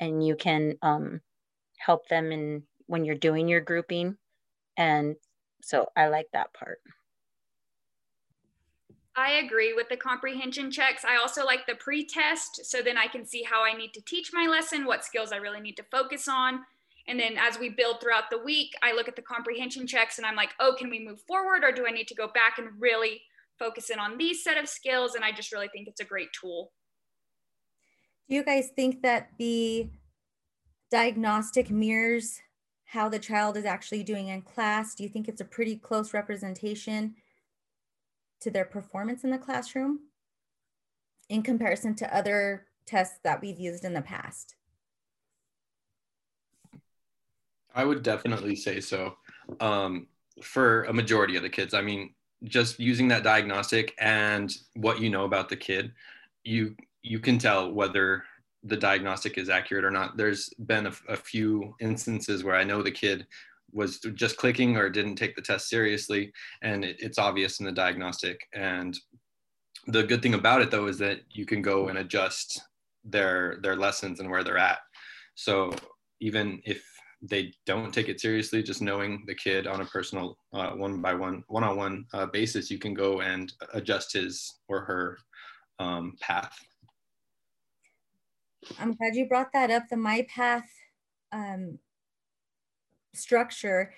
And 0.00 0.24
you 0.26 0.36
can 0.36 0.76
um, 0.82 1.20
help 1.78 2.08
them 2.08 2.32
in 2.32 2.62
when 2.86 3.04
you're 3.04 3.14
doing 3.14 3.48
your 3.48 3.60
grouping. 3.60 4.16
And 4.76 5.16
so 5.62 5.88
I 5.96 6.08
like 6.08 6.26
that 6.32 6.52
part. 6.52 6.78
I 9.16 9.38
agree 9.44 9.72
with 9.72 9.88
the 9.88 9.96
comprehension 9.96 10.70
checks. 10.70 11.02
I 11.02 11.16
also 11.16 11.44
like 11.44 11.66
the 11.66 11.74
pre-test 11.74 12.66
so 12.66 12.82
then 12.82 12.98
I 12.98 13.06
can 13.06 13.24
see 13.24 13.42
how 13.42 13.64
I 13.64 13.74
need 13.74 13.94
to 13.94 14.02
teach 14.02 14.30
my 14.32 14.46
lesson, 14.46 14.84
what 14.84 15.06
skills 15.06 15.32
I 15.32 15.36
really 15.36 15.60
need 15.60 15.76
to 15.78 15.84
focus 15.90 16.28
on. 16.28 16.60
And 17.08 17.20
then 17.20 17.36
as 17.38 17.58
we 17.58 17.68
build 17.68 18.00
throughout 18.00 18.30
the 18.30 18.42
week, 18.42 18.72
I 18.82 18.92
look 18.92 19.08
at 19.08 19.16
the 19.16 19.22
comprehension 19.22 19.86
checks 19.86 20.18
and 20.18 20.26
I'm 20.26 20.34
like, 20.34 20.50
oh, 20.58 20.74
can 20.76 20.90
we 20.90 21.04
move 21.04 21.20
forward 21.20 21.62
or 21.62 21.70
do 21.70 21.86
I 21.86 21.92
need 21.92 22.08
to 22.08 22.14
go 22.14 22.28
back 22.28 22.58
and 22.58 22.68
really 22.80 23.22
focus 23.58 23.90
in 23.90 23.98
on 23.98 24.18
these 24.18 24.42
set 24.42 24.58
of 24.58 24.68
skills? 24.68 25.14
And 25.14 25.24
I 25.24 25.30
just 25.30 25.52
really 25.52 25.68
think 25.68 25.86
it's 25.86 26.00
a 26.00 26.04
great 26.04 26.28
tool. 26.38 26.72
Do 28.28 28.34
you 28.34 28.44
guys 28.44 28.70
think 28.74 29.02
that 29.02 29.30
the 29.38 29.88
diagnostic 30.90 31.70
mirrors 31.70 32.40
how 32.86 33.08
the 33.08 33.18
child 33.18 33.56
is 33.56 33.64
actually 33.64 34.02
doing 34.02 34.28
in 34.28 34.42
class? 34.42 34.94
Do 34.94 35.02
you 35.02 35.08
think 35.08 35.28
it's 35.28 35.40
a 35.40 35.44
pretty 35.44 35.76
close 35.76 36.12
representation 36.12 37.14
to 38.40 38.50
their 38.50 38.64
performance 38.64 39.22
in 39.22 39.30
the 39.30 39.38
classroom 39.38 40.00
in 41.28 41.42
comparison 41.42 41.94
to 41.96 42.16
other 42.16 42.66
tests 42.84 43.18
that 43.24 43.40
we've 43.40 43.58
used 43.58 43.84
in 43.84 43.94
the 43.94 44.02
past? 44.02 44.54
I 47.76 47.84
would 47.84 48.02
definitely 48.02 48.56
say 48.56 48.80
so. 48.80 49.16
Um, 49.60 50.08
for 50.42 50.84
a 50.84 50.92
majority 50.92 51.36
of 51.36 51.42
the 51.42 51.50
kids, 51.50 51.74
I 51.74 51.82
mean, 51.82 52.14
just 52.44 52.80
using 52.80 53.08
that 53.08 53.22
diagnostic 53.22 53.94
and 53.98 54.52
what 54.74 55.00
you 55.00 55.10
know 55.10 55.24
about 55.24 55.48
the 55.48 55.56
kid, 55.56 55.92
you 56.42 56.74
you 57.02 57.20
can 57.20 57.38
tell 57.38 57.70
whether 57.70 58.24
the 58.64 58.76
diagnostic 58.76 59.38
is 59.38 59.48
accurate 59.48 59.84
or 59.84 59.90
not. 59.90 60.16
There's 60.16 60.48
been 60.66 60.86
a, 60.86 60.92
a 61.08 61.16
few 61.16 61.74
instances 61.80 62.42
where 62.42 62.56
I 62.56 62.64
know 62.64 62.82
the 62.82 62.90
kid 62.90 63.26
was 63.72 64.00
just 64.14 64.38
clicking 64.38 64.76
or 64.76 64.88
didn't 64.88 65.16
take 65.16 65.36
the 65.36 65.42
test 65.42 65.68
seriously, 65.68 66.32
and 66.62 66.84
it, 66.84 66.96
it's 66.98 67.18
obvious 67.18 67.60
in 67.60 67.66
the 67.66 67.72
diagnostic. 67.72 68.40
And 68.54 68.98
the 69.86 70.02
good 70.02 70.22
thing 70.22 70.34
about 70.34 70.62
it 70.62 70.70
though 70.70 70.86
is 70.86 70.98
that 70.98 71.20
you 71.30 71.44
can 71.44 71.62
go 71.62 71.88
and 71.88 71.98
adjust 71.98 72.60
their 73.04 73.58
their 73.62 73.76
lessons 73.76 74.18
and 74.18 74.30
where 74.30 74.42
they're 74.42 74.58
at. 74.58 74.78
So 75.34 75.72
even 76.20 76.60
if 76.64 76.82
they 77.22 77.52
don't 77.64 77.92
take 77.92 78.08
it 78.08 78.20
seriously, 78.20 78.62
just 78.62 78.82
knowing 78.82 79.24
the 79.26 79.34
kid 79.34 79.66
on 79.66 79.80
a 79.80 79.86
personal 79.86 80.36
uh, 80.52 80.70
one 80.70 81.00
by 81.00 81.14
one, 81.14 81.42
one 81.48 81.64
on 81.64 81.76
one 81.76 82.04
basis, 82.32 82.70
you 82.70 82.78
can 82.78 82.94
go 82.94 83.20
and 83.20 83.52
adjust 83.74 84.12
his 84.12 84.60
or 84.68 84.80
her 84.80 85.18
um, 85.78 86.14
path. 86.20 86.56
I'm 88.78 88.94
glad 88.94 89.14
you 89.14 89.26
brought 89.26 89.52
that 89.52 89.70
up. 89.70 89.84
The 89.88 89.96
My 89.96 90.26
Path 90.28 90.68
um, 91.32 91.78
structure 93.14 93.92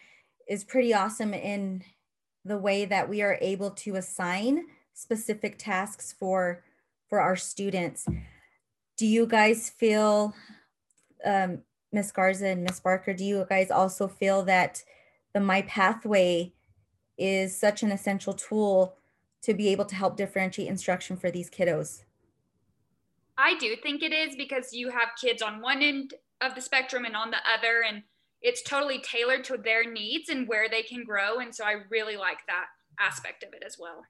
is 0.48 0.64
pretty 0.64 0.94
awesome 0.94 1.34
in 1.34 1.84
the 2.44 2.58
way 2.58 2.84
that 2.84 3.08
we 3.08 3.22
are 3.22 3.38
able 3.40 3.70
to 3.70 3.96
assign 3.96 4.64
specific 4.94 5.58
tasks 5.58 6.14
for 6.18 6.64
for 7.08 7.20
our 7.20 7.36
students. 7.36 8.06
Do 8.96 9.06
you 9.06 9.26
guys 9.26 9.70
feel 9.70 10.34
um, 11.24 11.62
Miss 11.92 12.12
Garza 12.12 12.48
and 12.48 12.64
Miss 12.64 12.80
Barker, 12.80 13.14
do 13.14 13.24
you 13.24 13.46
guys 13.48 13.70
also 13.70 14.08
feel 14.08 14.42
that 14.44 14.84
the 15.32 15.40
My 15.40 15.62
Pathway 15.62 16.52
is 17.16 17.56
such 17.58 17.82
an 17.82 17.90
essential 17.90 18.34
tool 18.34 18.96
to 19.42 19.54
be 19.54 19.68
able 19.68 19.84
to 19.86 19.94
help 19.94 20.16
differentiate 20.16 20.68
instruction 20.68 21.16
for 21.16 21.30
these 21.30 21.50
kiddos? 21.50 22.02
I 23.36 23.56
do 23.56 23.76
think 23.82 24.02
it 24.02 24.12
is 24.12 24.36
because 24.36 24.72
you 24.72 24.90
have 24.90 25.10
kids 25.20 25.42
on 25.42 25.60
one 25.60 25.80
end 25.82 26.14
of 26.40 26.54
the 26.54 26.60
spectrum 26.60 27.04
and 27.04 27.16
on 27.16 27.30
the 27.30 27.38
other, 27.56 27.82
and 27.86 28.02
it's 28.42 28.62
totally 28.62 29.00
tailored 29.00 29.44
to 29.44 29.56
their 29.56 29.90
needs 29.90 30.28
and 30.28 30.48
where 30.48 30.68
they 30.68 30.82
can 30.82 31.04
grow. 31.04 31.38
And 31.38 31.54
so 31.54 31.64
I 31.64 31.76
really 31.88 32.16
like 32.16 32.38
that 32.46 32.66
aspect 32.98 33.44
of 33.44 33.52
it 33.54 33.62
as 33.64 33.76
well. 33.78 34.04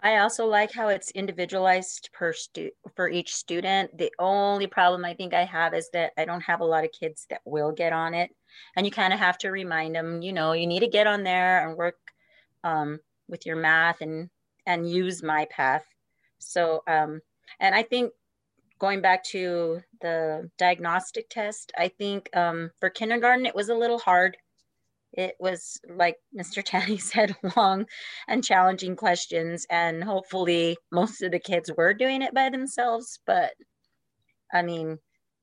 I 0.00 0.18
also 0.18 0.46
like 0.46 0.72
how 0.72 0.88
it's 0.88 1.10
individualized 1.10 2.10
per 2.12 2.32
stu- 2.32 2.70
for 2.94 3.08
each 3.08 3.34
student. 3.34 3.96
The 3.98 4.12
only 4.18 4.66
problem 4.68 5.04
I 5.04 5.14
think 5.14 5.34
I 5.34 5.44
have 5.44 5.74
is 5.74 5.90
that 5.92 6.12
I 6.16 6.24
don't 6.24 6.42
have 6.42 6.60
a 6.60 6.64
lot 6.64 6.84
of 6.84 6.92
kids 6.92 7.26
that 7.30 7.40
will 7.44 7.72
get 7.72 7.92
on 7.92 8.14
it, 8.14 8.30
and 8.76 8.86
you 8.86 8.92
kind 8.92 9.12
of 9.12 9.18
have 9.18 9.38
to 9.38 9.50
remind 9.50 9.94
them, 9.94 10.22
you 10.22 10.32
know, 10.32 10.52
you 10.52 10.66
need 10.66 10.80
to 10.80 10.88
get 10.88 11.08
on 11.08 11.24
there 11.24 11.66
and 11.66 11.76
work 11.76 11.98
um, 12.62 13.00
with 13.28 13.44
your 13.44 13.56
math 13.56 14.00
and 14.00 14.30
and 14.66 14.88
use 14.88 15.22
my 15.22 15.46
path. 15.46 15.84
So, 16.38 16.82
um, 16.86 17.20
and 17.58 17.74
I 17.74 17.82
think 17.82 18.12
going 18.78 19.00
back 19.00 19.24
to 19.24 19.80
the 20.00 20.50
diagnostic 20.58 21.28
test, 21.28 21.72
I 21.76 21.88
think 21.88 22.34
um, 22.36 22.70
for 22.78 22.90
kindergarten 22.90 23.46
it 23.46 23.54
was 23.54 23.68
a 23.68 23.74
little 23.74 23.98
hard 23.98 24.36
it 25.18 25.34
was 25.40 25.80
like 25.88 26.16
Mr. 26.32 26.62
Tanney 26.62 27.00
said, 27.00 27.34
long 27.56 27.86
and 28.28 28.44
challenging 28.44 28.94
questions. 28.94 29.66
And 29.68 30.02
hopefully, 30.02 30.78
most 30.92 31.22
of 31.22 31.32
the 31.32 31.40
kids 31.40 31.70
were 31.76 31.92
doing 31.92 32.22
it 32.22 32.32
by 32.32 32.48
themselves. 32.50 33.18
But 33.26 33.52
I 34.52 34.62
mean, 34.62 34.98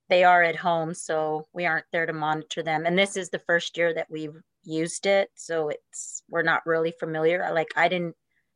they 0.07 0.23
are 0.23 0.41
at 0.41 0.55
home, 0.55 0.93
so 0.93 1.45
we 1.53 1.65
aren't 1.65 1.87
there 1.91 2.05
to 2.05 2.13
monitor 2.13 2.63
them. 2.63 2.85
And 2.85 2.97
this 2.97 3.17
is 3.17 3.29
the 3.29 3.39
first 3.39 3.77
year 3.77 3.93
that 3.93 4.09
we've 4.09 4.41
used 4.63 5.05
it. 5.05 5.29
So 5.35 5.69
it's, 5.69 6.23
we're 6.29 6.41
not 6.41 6.65
really 6.65 6.93
familiar. 6.97 7.51
Like, 7.53 7.73
I 7.75 7.89
didn't 7.89 8.15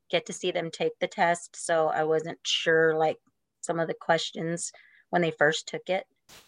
get 0.09 0.25
to 0.27 0.33
see 0.33 0.51
them 0.51 0.71
take 0.71 0.97
the 0.99 1.07
test. 1.07 1.55
So 1.55 1.89
I 1.89 2.05
wasn't 2.05 2.39
sure, 2.43 2.97
like, 2.97 3.17
some 3.59 3.79
of 3.79 3.89
the 3.89 3.93
questions 3.93 4.71
when 5.09 5.21
they 5.21 5.31
first 5.31 5.67
took 5.67 5.89
it. 5.89 6.05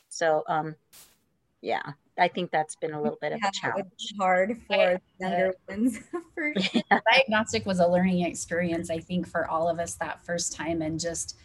So, 0.07 0.43
um, 0.47 0.75
yeah, 1.61 1.93
I 2.17 2.27
think 2.27 2.51
that's 2.51 2.75
been 2.75 2.93
a 2.93 3.01
little 3.01 3.17
bit 3.21 3.31
of 3.31 3.39
a 3.43 3.51
challenge. 3.51 3.87
Hard 4.19 4.59
for 4.67 4.99
younger 5.19 5.53
ones. 5.67 5.99
for 6.35 6.53
yeah. 6.73 6.99
Diagnostic 7.11 7.65
was 7.65 7.79
a 7.79 7.87
learning 7.87 8.25
experience, 8.25 8.89
I 8.89 8.99
think, 8.99 9.27
for 9.27 9.47
all 9.47 9.69
of 9.69 9.79
us 9.79 9.95
that 9.95 10.23
first 10.23 10.53
time, 10.53 10.81
and 10.81 10.99
just 10.99 11.37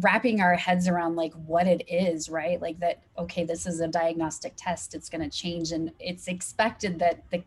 wrapping 0.00 0.40
our 0.40 0.54
heads 0.54 0.88
around 0.88 1.16
like 1.16 1.32
what 1.46 1.66
it 1.66 1.84
is, 1.88 2.28
right? 2.28 2.60
Like 2.60 2.78
that. 2.80 3.00
Okay, 3.18 3.44
this 3.44 3.66
is 3.66 3.80
a 3.80 3.88
diagnostic 3.88 4.54
test. 4.56 4.94
It's 4.94 5.08
going 5.08 5.28
to 5.28 5.36
change, 5.36 5.72
and 5.72 5.92
it's 6.00 6.28
expected 6.28 6.98
that 6.98 7.22
the 7.30 7.42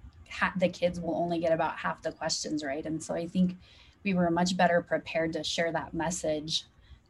the 0.58 0.70
kids 0.70 1.00
will 1.00 1.16
only 1.16 1.39
get 1.39 1.52
about 1.52 1.78
half 1.78 2.02
the 2.02 2.12
questions 2.12 2.63
right. 2.63 2.86
And 2.86 3.02
so 3.02 3.13
I 3.13 3.28
think 3.28 3.56
we 4.04 4.13
were 4.13 4.30
much 4.30 4.58
better 4.58 4.82
prepared 4.82 5.34
to 5.34 5.44
share 5.44 5.72
that 5.72 5.94
message 5.94 6.66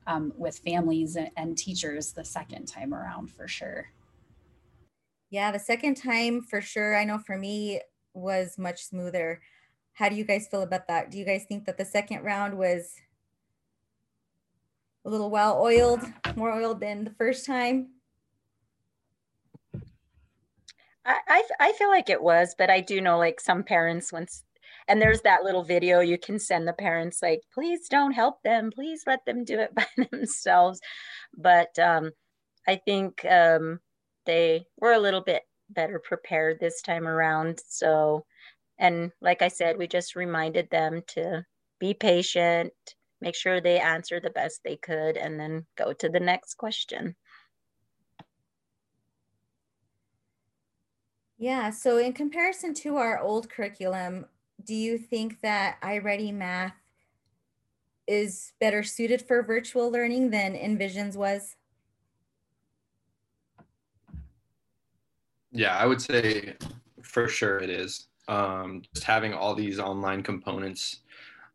um, 0.08 0.34
with 0.38 0.60
families 0.60 1.16
and, 1.16 1.32
and 1.38 1.58
teachers 1.58 2.12
the 2.12 2.26
second 2.26 2.68
time 2.68 2.94
around 2.94 3.32
for 3.32 3.48
sure. 3.48 3.90
Yeah, 5.34 5.50
the 5.50 5.58
second 5.58 5.96
time 5.96 6.44
for 6.44 6.62
sure, 6.62 6.96
I 6.96 7.06
know 7.06 7.18
for 7.18 7.36
me 7.36 7.82
was 8.14 8.60
much 8.60 8.84
smoother. 8.84 9.42
How 9.94 10.08
do 10.08 10.16
you 10.16 10.24
guys 10.24 10.48
feel 10.48 10.62
about 10.62 10.88
that? 10.90 11.10
Do 11.10 11.18
you 11.18 11.26
guys 11.26 11.46
think 11.50 11.66
that 11.66 11.76
the 11.76 11.86
second 11.86 12.22
round 12.22 12.56
was 12.56 12.94
a 15.04 15.10
little 15.10 15.32
well 15.32 15.60
oiled, 15.60 16.02
more 16.36 16.52
oiled 16.52 16.82
than 16.82 17.04
the 17.04 17.16
first 17.18 17.48
time? 17.48 17.94
I, 21.04 21.44
I, 21.60 21.74
feel 21.80 21.90
like 21.90 22.12
it 22.12 22.22
was, 22.22 22.54
but 22.56 22.70
I 22.70 22.80
do 22.80 23.02
know 23.02 23.18
like 23.18 23.42
some 23.42 23.64
parents 23.64 24.14
once 24.14 24.44
and 24.88 25.02
there's 25.02 25.22
that 25.22 25.44
little 25.44 25.64
video 25.64 26.00
you 26.00 26.20
can 26.20 26.38
send 26.38 26.68
the 26.68 26.74
parents 26.74 27.24
like 27.24 27.42
please 27.52 27.88
don't 27.90 28.14
help 28.14 28.44
them 28.44 28.70
please 28.74 29.02
let 29.08 29.26
them 29.26 29.44
do 29.44 29.60
it 29.60 29.74
by 29.74 29.86
themselves 30.12 30.80
but 31.38 31.78
um, 31.80 32.12
i 32.68 32.76
think 32.76 33.26
um, 33.26 33.80
they 34.26 34.66
were 34.78 34.94
a 34.94 35.00
little 35.00 35.22
bit 35.22 35.44
better 35.70 36.00
prepared 36.00 36.60
this 36.60 36.82
time 36.82 37.08
around. 37.08 37.60
So, 37.68 38.26
and 38.78 39.12
like 39.22 39.42
I 39.42 39.48
said, 39.48 39.78
we 39.78 39.88
just 39.88 40.16
reminded 40.16 40.70
them 40.70 41.04
to 41.10 41.46
be 41.80 41.94
patient, 41.94 42.74
make 43.22 43.36
sure 43.36 43.60
they 43.60 43.80
answer 43.80 44.20
the 44.20 44.30
best 44.30 44.62
they 44.64 44.78
could, 44.78 45.18
and 45.18 45.40
then 45.40 45.66
go 45.78 45.94
to 45.94 46.10
the 46.10 46.20
next 46.20 46.56
question. 46.56 47.16
Yeah, 51.38 51.72
so 51.72 51.98
in 51.98 52.14
comparison 52.14 52.74
to 52.76 52.98
our 52.98 53.20
old 53.20 53.50
curriculum, 53.50 54.28
do 54.64 54.74
you 54.74 54.98
think 54.98 55.42
that 55.42 55.78
iReady 55.82 56.34
Math 56.34 56.74
is 58.08 58.54
better 58.60 58.84
suited 58.84 59.22
for 59.22 59.44
virtual 59.44 59.92
learning 59.92 60.30
than 60.30 60.56
Envisions 60.56 61.16
was? 61.16 61.56
Yeah, 65.54 65.78
I 65.78 65.86
would 65.86 66.02
say 66.02 66.56
for 67.04 67.28
sure 67.28 67.60
it 67.60 67.70
is. 67.70 68.08
Um, 68.28 68.82
just 68.94 69.06
having 69.06 69.34
all 69.34 69.54
these 69.54 69.80
online 69.80 70.24
components 70.24 71.02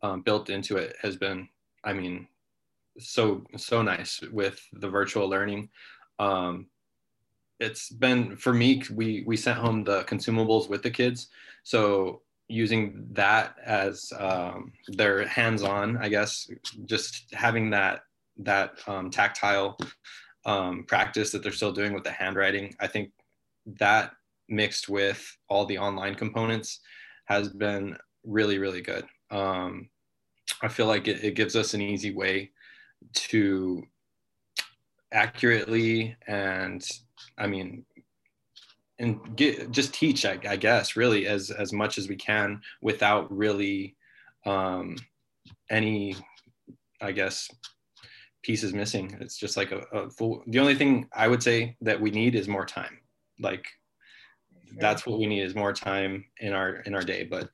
um, 0.02 0.22
built 0.22 0.50
into 0.50 0.76
it 0.76 0.96
has 1.02 1.16
been, 1.16 1.48
I 1.84 1.92
mean, 1.92 2.28
so 2.98 3.44
so 3.56 3.82
nice 3.82 4.20
with 4.32 4.60
the 4.72 4.88
virtual 4.88 5.28
learning. 5.28 5.68
Um, 6.18 6.66
it's 7.60 7.90
been 7.90 8.36
for 8.36 8.52
me. 8.52 8.82
We 8.92 9.24
we 9.26 9.36
sent 9.36 9.58
home 9.58 9.84
the 9.84 10.04
consumables 10.04 10.68
with 10.68 10.82
the 10.82 10.90
kids, 10.90 11.28
so 11.64 12.22
using 12.48 13.06
that 13.12 13.56
as 13.64 14.12
um, 14.18 14.72
their 14.88 15.26
hands-on, 15.26 15.96
I 15.98 16.08
guess, 16.08 16.50
just 16.86 17.34
having 17.34 17.70
that 17.70 18.02
that 18.38 18.78
um, 18.86 19.10
tactile 19.10 19.76
um, 20.44 20.84
practice 20.84 21.32
that 21.32 21.42
they're 21.42 21.52
still 21.52 21.72
doing 21.72 21.92
with 21.94 22.04
the 22.04 22.12
handwriting. 22.12 22.74
I 22.80 22.86
think 22.86 23.10
that 23.78 24.12
mixed 24.48 24.88
with 24.88 25.36
all 25.48 25.66
the 25.66 25.78
online 25.78 26.14
components 26.14 26.80
has 27.26 27.48
been 27.48 27.96
really 28.24 28.58
really 28.58 28.80
good. 28.80 29.04
Um, 29.30 29.90
I 30.62 30.68
feel 30.68 30.86
like 30.86 31.08
it, 31.08 31.22
it 31.22 31.34
gives 31.34 31.56
us 31.56 31.74
an 31.74 31.80
easy 31.80 32.12
way 32.12 32.50
to 33.14 33.82
accurately 35.12 36.16
and 36.26 36.86
I 37.38 37.46
mean 37.46 37.84
and 38.98 39.36
get 39.36 39.70
just 39.70 39.94
teach 39.94 40.26
I, 40.26 40.38
I, 40.48 40.56
guess 40.56 40.96
really 40.96 41.26
as 41.26 41.50
as 41.50 41.72
much 41.72 41.98
as 41.98 42.08
we 42.08 42.16
can 42.16 42.60
without 42.82 43.30
really 43.34 43.96
um 44.44 44.96
any 45.70 46.16
I 47.00 47.12
guess 47.12 47.48
pieces 48.42 48.74
missing 48.74 49.16
it's 49.20 49.38
just 49.38 49.56
like 49.56 49.72
a, 49.72 49.78
a 49.92 50.10
full 50.10 50.42
the 50.46 50.58
only 50.58 50.74
thing 50.74 51.08
I 51.12 51.28
would 51.28 51.42
say 51.42 51.76
that 51.80 52.00
we 52.00 52.10
need 52.10 52.34
is 52.34 52.48
more 52.48 52.66
time 52.66 52.98
like 53.40 53.66
sure. 54.66 54.78
that's 54.80 55.06
what 55.06 55.18
we 55.18 55.26
need 55.26 55.42
is 55.42 55.54
more 55.54 55.72
time 55.72 56.24
in 56.40 56.52
our 56.52 56.76
in 56.80 56.94
our 56.94 57.02
day 57.02 57.24
but 57.24 57.50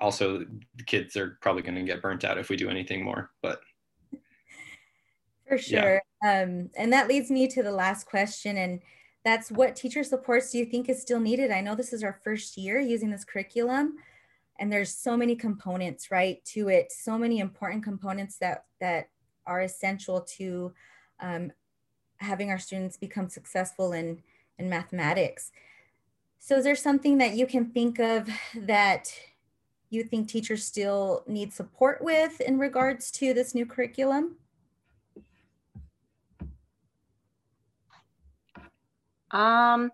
also 0.00 0.44
the 0.76 0.84
kids 0.84 1.16
are 1.16 1.38
probably 1.40 1.62
going 1.62 1.74
to 1.74 1.82
get 1.82 2.02
burnt 2.02 2.24
out 2.24 2.38
if 2.38 2.48
we 2.48 2.56
do 2.56 2.68
anything 2.68 3.04
more 3.04 3.30
but 3.42 3.60
for 5.48 5.58
sure 5.58 6.00
yeah. 6.22 6.42
um 6.42 6.70
and 6.76 6.92
that 6.92 7.08
leads 7.08 7.30
me 7.30 7.46
to 7.46 7.62
the 7.62 7.72
last 7.72 8.06
question 8.06 8.56
and 8.56 8.80
that's 9.24 9.52
what 9.52 9.76
teacher 9.76 10.02
supports 10.02 10.50
do 10.50 10.58
you 10.58 10.64
think 10.64 10.88
is 10.88 11.00
still 11.00 11.20
needed 11.20 11.50
i 11.50 11.60
know 11.60 11.74
this 11.74 11.92
is 11.92 12.02
our 12.02 12.18
first 12.24 12.56
year 12.56 12.80
using 12.80 13.10
this 13.10 13.24
curriculum 13.24 13.94
and 14.58 14.72
there's 14.72 14.94
so 14.94 15.16
many 15.16 15.34
components 15.34 16.10
right 16.10 16.44
to 16.44 16.68
it 16.68 16.90
so 16.90 17.16
many 17.16 17.38
important 17.38 17.82
components 17.84 18.38
that 18.38 18.64
that 18.80 19.08
are 19.46 19.62
essential 19.62 20.20
to 20.20 20.72
um, 21.20 21.50
having 22.18 22.50
our 22.50 22.58
students 22.58 22.96
become 22.96 23.28
successful 23.28 23.92
in 23.92 24.22
in 24.58 24.68
mathematics 24.68 25.50
so 26.44 26.56
is 26.56 26.64
there 26.64 26.74
something 26.74 27.18
that 27.18 27.36
you 27.36 27.46
can 27.46 27.66
think 27.66 28.00
of 28.00 28.28
that 28.56 29.14
you 29.90 30.02
think 30.02 30.26
teachers 30.26 30.64
still 30.64 31.22
need 31.28 31.52
support 31.52 32.02
with 32.02 32.40
in 32.40 32.58
regards 32.58 33.12
to 33.12 33.32
this 33.32 33.54
new 33.54 33.64
curriculum? 33.64 34.38
Um, 39.30 39.92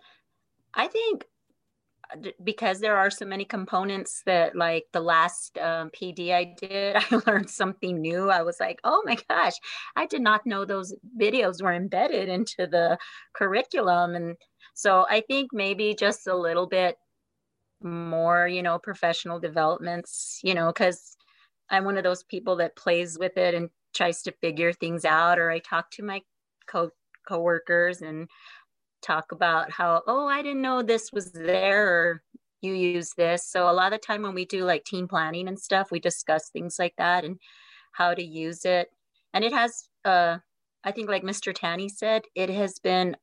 I 0.73 0.87
think 0.87 1.27
uh, 2.11 2.31
because 2.43 2.81
there 2.81 2.97
are 2.97 3.11
so 3.11 3.27
many 3.27 3.45
components 3.45 4.23
that 4.25 4.57
like 4.57 4.87
the 4.93 5.01
last 5.01 5.59
um, 5.59 5.91
PD 5.91 6.33
I 6.33 6.55
did, 6.59 6.97
I 7.11 7.21
learned 7.27 7.51
something 7.51 8.01
new. 8.01 8.31
I 8.31 8.41
was 8.41 8.59
like, 8.59 8.81
oh 8.85 9.03
my 9.05 9.19
gosh, 9.29 9.55
I 9.97 10.07
did 10.07 10.23
not 10.23 10.47
know 10.47 10.65
those 10.65 10.95
videos 11.21 11.63
were 11.63 11.75
embedded 11.75 12.31
into 12.31 12.67
the 12.67 12.97
curriculum. 13.35 14.15
And 14.15 14.37
so 14.79 15.07
I 15.11 15.23
think 15.23 15.51
maybe 15.53 15.93
just 15.99 16.29
a 16.29 16.37
little 16.37 16.69
bit 16.69 16.99
more, 17.83 18.47
you 18.47 18.63
know, 18.63 18.79
professional 18.79 19.41
developments, 19.41 20.39
you 20.45 20.55
know, 20.55 20.69
because 20.69 21.17
I'm 21.69 21.85
one 21.85 21.99
of 21.99 22.05
those 22.05 22.23
people 22.23 22.55
that 22.59 22.77
plays 22.77 23.19
with 23.19 23.37
it 23.37 23.55
and 23.55 23.71
tries 23.93 24.23
to 24.23 24.33
figure 24.41 24.73
things 24.73 25.05
out, 25.05 25.41
or 25.41 25.51
I 25.51 25.59
talk 25.59 25.91
to 25.93 26.05
my 26.05 26.21
co 26.69 26.91
coworkers 27.29 28.03
and 28.03 28.29
talk 29.03 29.33
about 29.33 29.73
how, 29.73 30.03
oh, 30.07 30.29
I 30.29 30.43
didn't 30.43 30.63
know 30.63 30.81
this 30.83 31.11
was 31.13 31.33
there, 31.33 31.89
or 31.89 32.23
you 32.63 32.73
use 32.75 33.15
this. 33.17 33.45
So 33.51 33.69
a 33.69 33.73
lot 33.73 33.93
of 33.93 34.01
time 34.01 34.23
when 34.23 34.35
we 34.35 34.45
do 34.45 34.65
like 34.65 34.85
team 34.85 35.09
planning 35.09 35.49
and 35.49 35.59
stuff, 35.59 35.91
we 35.91 35.99
discuss 35.99 36.51
things 36.51 36.79
like 36.79 36.95
that 36.99 37.25
and 37.25 37.39
how 37.95 38.15
to 38.15 38.23
use 38.23 38.65
it. 38.65 38.91
And 39.35 39.43
it 39.45 39.53
has, 39.53 39.89
uh, 40.05 40.39
I 40.85 40.93
think, 40.93 41.09
like 41.09 41.25
Mr. 41.25 41.53
Tanney 41.53 41.91
said, 41.91 42.23
it 42.37 42.49
has 42.51 42.79
been. 42.79 43.17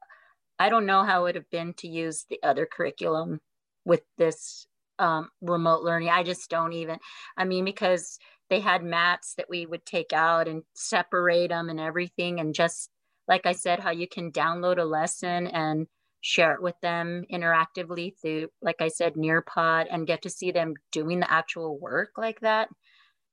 I 0.60 0.70
don't 0.70 0.86
know 0.86 1.04
how 1.04 1.22
it 1.22 1.24
would 1.24 1.36
have 1.36 1.50
been 1.50 1.74
to 1.76 1.88
use 1.88 2.26
the 2.30 2.40
other 2.44 2.66
curriculum 2.66 3.42
with 3.86 4.02
this 4.18 4.68
um, 5.00 5.30
remote 5.42 5.84
learning. 5.84 6.10
I 6.10 6.24
just 6.24 6.50
don't 6.50 6.74
even, 6.74 7.00
I 7.38 7.46
mean, 7.46 7.66
because 7.66 8.18
they 8.50 8.60
had 8.60 8.84
mats 8.84 9.34
that 9.36 9.50
we 9.50 9.66
would 9.66 9.86
take 9.86 10.14
out 10.14 10.48
and 10.48 10.64
separate 10.74 11.50
them 11.50 11.70
and 11.70 11.80
everything. 11.80 12.40
And 12.40 12.54
just 12.54 12.90
like 13.28 13.46
I 13.46 13.54
said, 13.54 13.80
how 13.80 13.92
you 13.92 14.08
can 14.08 14.32
download 14.32 14.78
a 14.78 14.84
lesson 14.84 15.48
and 15.48 15.88
share 16.22 16.54
it 16.54 16.62
with 16.62 16.76
them 16.82 17.24
interactively 17.32 18.14
through, 18.20 18.50
like 18.62 18.82
I 18.82 18.88
said, 18.88 19.16
Nearpod 19.16 19.88
and 19.92 20.08
get 20.08 20.22
to 20.24 20.30
see 20.30 20.52
them 20.52 20.76
doing 20.92 21.20
the 21.20 21.32
actual 21.32 21.78
work 21.78 22.12
like 22.18 22.40
that. 22.42 22.70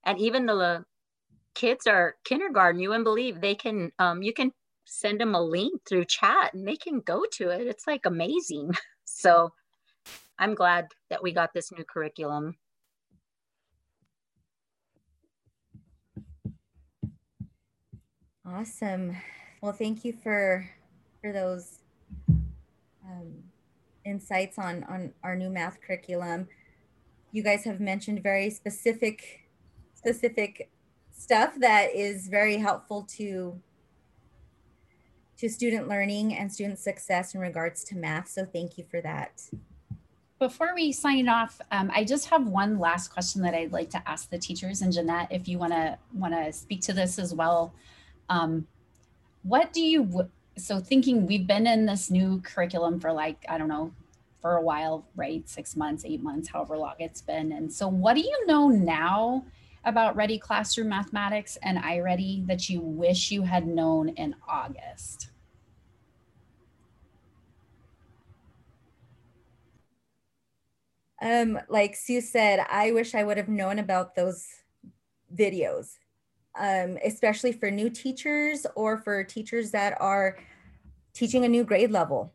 And 0.05 0.19
even 0.19 0.47
the 0.47 0.85
kids 1.55 1.87
are 1.87 2.17
kindergarten, 2.25 2.81
you 2.81 2.89
wouldn't 2.89 3.05
believe 3.05 3.41
they 3.41 3.55
can, 3.55 3.93
um, 3.99 4.23
you 4.23 4.33
can 4.33 4.53
send 4.85 5.21
them 5.21 5.35
a 5.35 5.43
link 5.43 5.83
through 5.89 6.05
chat 6.05 6.55
and 6.55 6.67
they 6.67 6.77
can 6.77 7.01
go 7.01 7.25
to 7.33 7.51
it. 7.51 7.67
It's 7.67 7.87
like 7.87 8.07
amazing. 8.07 8.73
So 9.05 9.51
I'm 10.39 10.55
glad 10.55 10.89
that 11.11 11.23
we 11.23 11.33
got 11.33 11.53
this 11.53 11.71
new 11.71 11.85
curriculum. 11.85 12.57
Awesome. 18.45 19.17
Well, 19.61 19.73
thank 19.73 20.05
you 20.05 20.13
for 20.13 20.69
for 21.21 21.33
those 21.33 21.79
um, 22.29 23.45
insights 24.05 24.59
on 24.59 24.83
on 24.85 25.13
our 25.23 25.37
new 25.37 25.49
math 25.49 25.81
curriculum. 25.81 26.49
You 27.31 27.45
guys 27.45 27.65
have 27.65 27.81
mentioned 27.81 28.23
very 28.23 28.51
specific 28.51 29.49
specific 29.95 30.71
stuff 31.13 31.55
that 31.61 31.95
is 31.95 32.27
very 32.27 32.57
helpful 32.57 33.07
to 33.17 33.61
to 35.43 35.51
student 35.51 35.89
learning 35.89 36.35
and 36.35 36.51
student 36.51 36.79
success 36.79 37.35
in 37.35 37.41
regards 37.41 37.85
to 37.85 37.97
math. 37.97 38.29
So 38.29 38.47
thank 38.47 38.79
you 38.79 38.85
for 38.91 39.01
that 39.03 39.43
before 40.43 40.75
we 40.75 40.91
sign 40.91 41.29
off, 41.29 41.61
um, 41.71 41.89
I 41.95 42.03
just 42.03 42.29
have 42.31 42.49
one 42.49 42.81
last 42.81 43.13
question 43.13 43.43
that 43.43 43.55
I'd 43.55 43.71
like 43.71 43.91
to 43.91 44.03
ask 44.09 44.29
the 44.29 44.39
teachers 44.39 44.83
and 44.83 44.93
Jeanette, 44.93 45.29
if 45.31 45.47
you 45.47 45.57
want 45.57 45.73
to 45.73 45.97
want 46.15 46.35
to 46.35 46.53
speak 46.53 46.81
to 46.83 46.93
this 46.93 47.21
as 47.21 47.33
well. 47.33 47.73
Um, 48.29 48.67
what 49.45 49.73
do 49.73 49.81
you, 49.81 50.29
so 50.57 50.81
thinking 50.81 51.29
we've 51.29 51.47
been 51.47 51.69
in 51.69 51.87
this 51.87 52.11
new 52.11 52.41
curriculum 52.41 52.99
for 52.99 53.13
like, 53.13 53.45
I 53.49 53.57
don't 53.57 53.69
know, 53.69 53.93
for 54.41 54.57
a 54.57 54.61
while, 54.61 55.07
right? 55.15 55.49
Six 55.49 55.77
months, 55.77 56.05
eight 56.05 56.25
months, 56.25 56.49
however 56.49 56.77
long 56.77 56.95
it's 56.99 57.23
been. 57.23 57.53
And 57.53 57.73
so 57.73 57.87
what 57.87 58.15
do 58.15 58.23
you 58.23 58.47
know 58.47 58.67
now 58.67 59.45
about 59.85 60.17
Ready 60.17 60.41
Classroom 60.41 60.89
Mathematics 60.89 61.57
and 61.63 61.79
iReady 61.79 62.45
that 62.49 62.69
you 62.69 62.81
wish 62.81 63.31
you 63.31 63.43
had 63.43 63.69
known 63.69 64.09
in 64.09 64.35
August? 64.49 65.32
Um, 71.23 71.61
like 71.69 71.95
Sue 71.95 72.21
said, 72.21 72.67
I 72.69 72.91
wish 72.91 73.15
I 73.15 73.23
would 73.23 73.37
have 73.37 73.49
known 73.49 73.79
about 73.79 74.17
those 74.17 74.45
videos, 75.35 75.99
um, 76.59 76.99
especially 77.05 77.53
for 77.53 77.71
new 77.71 77.89
teachers 77.89 78.67
or 78.75 78.99
for 78.99 79.23
teachers 79.23 79.71
that 79.71 79.97
are 80.01 80.37
teaching 81.15 81.45
a 81.45 81.49
new 81.49 81.63
grade 81.63 81.93
level. 81.93 82.33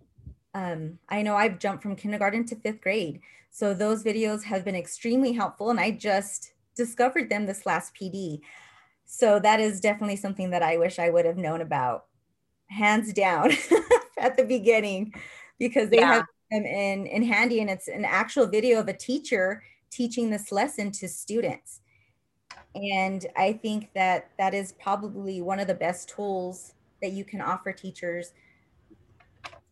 Um, 0.54 1.00
I 1.10 1.22
know 1.22 1.36
I've 1.36 1.60
jumped 1.60 1.84
from 1.84 1.98
kindergarten 1.98 2.46
to 2.46 2.56
fifth 2.56 2.80
grade. 2.80 3.20
So 3.52 3.74
those 3.74 4.06
videos 4.06 4.44
have 4.44 4.64
been 4.64 4.76
extremely 4.76 5.34
helpful 5.34 5.70
and 5.70 5.80
I 5.80 5.92
just 5.92 6.54
discovered 6.76 7.30
them 7.30 7.46
this 7.46 7.66
last 7.66 7.94
PD. 7.94 8.40
So 9.06 9.38
that 9.40 9.60
is 9.60 9.82
definitely 9.82 10.16
something 10.16 10.52
that 10.52 10.64
I 10.64 10.78
wish 10.78 10.98
I 10.98 11.10
would 11.10 11.26
have 11.26 11.38
known 11.38 11.60
about 11.60 12.06
hands 12.68 13.12
down 13.12 13.52
at 14.18 14.38
the 14.38 14.46
beginning 14.46 15.14
because 15.60 15.90
they 15.90 15.98
yeah. 15.98 16.14
have 16.14 16.26
them 16.52 16.66
in, 16.66 17.06
in 17.06 17.24
handy 17.24 17.62
and 17.62 17.70
it's 17.70 17.88
an 17.88 18.06
actual 18.06 18.48
video 18.48 18.80
of 18.80 18.88
a 18.88 18.94
teacher 18.94 19.64
teaching 19.90 20.30
this 20.30 20.52
lesson 20.52 20.92
to 20.92 21.08
students. 21.08 21.82
And 22.76 23.26
I 23.36 23.54
think 23.54 23.90
that 23.96 24.30
that 24.38 24.54
is 24.54 24.74
probably 24.74 25.42
one 25.42 25.60
of 25.60 25.68
the 25.68 25.74
best 25.74 26.10
tools 26.10 26.74
that 27.02 27.12
you 27.12 27.24
can 27.26 27.42
offer 27.42 27.72
teachers 27.72 28.34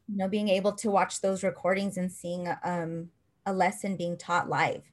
you 0.08 0.18
know, 0.18 0.28
being 0.28 0.50
able 0.50 0.72
to 0.72 0.92
watch 0.92 1.22
those 1.22 1.44
recordings 1.44 1.98
and 1.98 2.12
seeing 2.12 2.48
um, 2.64 3.10
a 3.46 3.54
lesson 3.54 3.96
being 3.96 4.18
taught 4.18 4.50
live. 4.50 4.84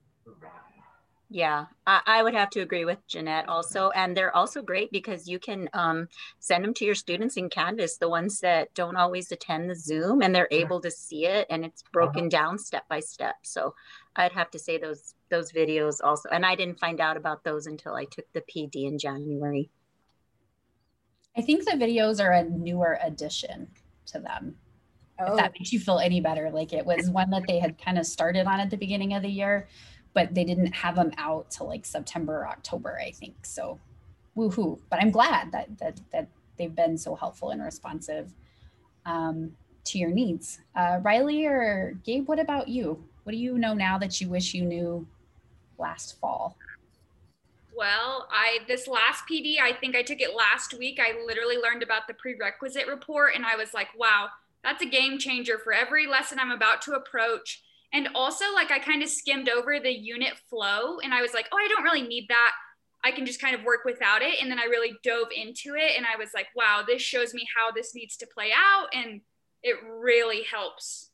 Yeah, 1.34 1.64
I, 1.86 2.02
I, 2.04 2.22
would 2.22 2.34
have 2.34 2.50
to 2.50 2.60
agree 2.60 2.84
with 2.84 3.06
Jeanette 3.06 3.48
also. 3.48 3.88
And 3.94 4.14
they're 4.14 4.36
also 4.36 4.60
great 4.60 4.92
because 4.92 5.26
you 5.26 5.38
can 5.38 5.66
um, 5.72 6.08
send 6.40 6.62
them 6.62 6.74
to 6.74 6.84
your 6.84 6.94
students 6.94 7.38
in 7.38 7.48
Canvas, 7.48 7.96
the 7.96 8.10
ones 8.10 8.40
that 8.40 8.74
don't 8.74 8.96
always 8.96 9.32
attend 9.32 9.70
the 9.70 9.74
Zoom, 9.74 10.20
and 10.20 10.34
they're 10.34 10.48
able 10.50 10.78
to 10.82 10.90
see 10.90 11.24
it 11.24 11.46
and 11.48 11.64
it's 11.64 11.82
broken 11.90 12.28
down 12.28 12.58
step 12.58 12.86
by 12.86 13.00
step. 13.00 13.36
So 13.44 13.74
I'd 14.14 14.32
have 14.32 14.50
to 14.50 14.58
say 14.58 14.76
those 14.76 15.14
those 15.30 15.52
videos 15.52 16.00
also. 16.04 16.28
And 16.28 16.44
I 16.44 16.54
didn't 16.54 16.78
find 16.78 17.00
out 17.00 17.16
about 17.16 17.44
those 17.44 17.66
until 17.66 17.94
I 17.94 18.04
took 18.04 18.30
the 18.34 18.42
PD 18.42 18.86
in 18.86 18.98
January. 18.98 19.70
I 21.34 21.40
think 21.40 21.64
the 21.64 21.78
videos 21.78 22.22
are 22.22 22.32
a 22.32 22.44
newer 22.44 22.98
addition 23.02 23.68
to 24.08 24.20
them. 24.20 24.56
Oh. 25.18 25.32
If 25.32 25.36
that 25.38 25.52
makes 25.58 25.72
you 25.72 25.80
feel 25.80 25.98
any 25.98 26.20
better. 26.20 26.50
Like 26.50 26.74
it 26.74 26.84
was 26.84 27.08
one 27.08 27.30
that 27.30 27.44
they 27.48 27.58
had 27.58 27.82
kind 27.82 27.98
of 27.98 28.04
started 28.04 28.46
on 28.46 28.60
at 28.60 28.68
the 28.68 28.76
beginning 28.76 29.14
of 29.14 29.22
the 29.22 29.30
year 29.30 29.66
but 30.14 30.34
they 30.34 30.44
didn't 30.44 30.72
have 30.74 30.96
them 30.96 31.12
out 31.16 31.50
till 31.50 31.68
like 31.68 31.84
September 31.84 32.40
or 32.40 32.48
October, 32.48 32.98
I 33.00 33.10
think. 33.10 33.34
So 33.44 33.78
woohoo. 34.36 34.78
But 34.90 35.00
I'm 35.00 35.10
glad 35.10 35.52
that 35.52 35.78
that 35.78 36.00
that 36.12 36.28
they've 36.58 36.74
been 36.74 36.98
so 36.98 37.14
helpful 37.14 37.50
and 37.50 37.62
responsive 37.62 38.32
um, 39.06 39.52
to 39.84 39.98
your 39.98 40.10
needs. 40.10 40.60
Uh, 40.76 40.98
Riley 41.02 41.46
or 41.46 41.96
Gabe, 42.04 42.28
what 42.28 42.38
about 42.38 42.68
you? 42.68 43.02
What 43.24 43.32
do 43.32 43.38
you 43.38 43.58
know 43.58 43.74
now 43.74 43.98
that 43.98 44.20
you 44.20 44.28
wish 44.28 44.54
you 44.54 44.64
knew 44.64 45.06
last 45.78 46.18
fall? 46.20 46.56
Well, 47.74 48.28
I 48.30 48.58
this 48.68 48.86
last 48.86 49.24
PD, 49.30 49.56
I 49.60 49.72
think 49.72 49.96
I 49.96 50.02
took 50.02 50.20
it 50.20 50.36
last 50.36 50.74
week. 50.74 51.00
I 51.00 51.24
literally 51.24 51.56
learned 51.56 51.82
about 51.82 52.06
the 52.06 52.14
prerequisite 52.14 52.86
report 52.86 53.34
and 53.34 53.46
I 53.46 53.56
was 53.56 53.72
like, 53.72 53.88
wow, 53.96 54.28
that's 54.62 54.82
a 54.82 54.86
game 54.86 55.18
changer 55.18 55.58
for 55.58 55.72
every 55.72 56.06
lesson 56.06 56.38
I'm 56.38 56.50
about 56.50 56.82
to 56.82 56.92
approach 56.92 57.62
and 57.92 58.08
also, 58.14 58.44
like, 58.54 58.70
I 58.70 58.78
kind 58.78 59.02
of 59.02 59.08
skimmed 59.08 59.48
over 59.48 59.78
the 59.78 59.92
unit 59.92 60.34
flow 60.48 60.98
and 61.00 61.12
I 61.12 61.20
was 61.20 61.34
like, 61.34 61.46
oh, 61.52 61.58
I 61.58 61.68
don't 61.68 61.82
really 61.84 62.02
need 62.02 62.26
that. 62.28 62.52
I 63.04 63.10
can 63.10 63.26
just 63.26 63.40
kind 63.40 63.54
of 63.54 63.64
work 63.64 63.80
without 63.84 64.22
it. 64.22 64.40
And 64.40 64.50
then 64.50 64.58
I 64.58 64.64
really 64.64 64.92
dove 65.02 65.28
into 65.34 65.74
it 65.74 65.96
and 65.96 66.06
I 66.06 66.16
was 66.16 66.30
like, 66.34 66.46
wow, 66.56 66.82
this 66.86 67.02
shows 67.02 67.34
me 67.34 67.46
how 67.54 67.70
this 67.70 67.94
needs 67.94 68.16
to 68.18 68.26
play 68.26 68.50
out. 68.56 68.86
And 68.94 69.20
it 69.62 69.76
really 69.86 70.42
helps 70.42 71.10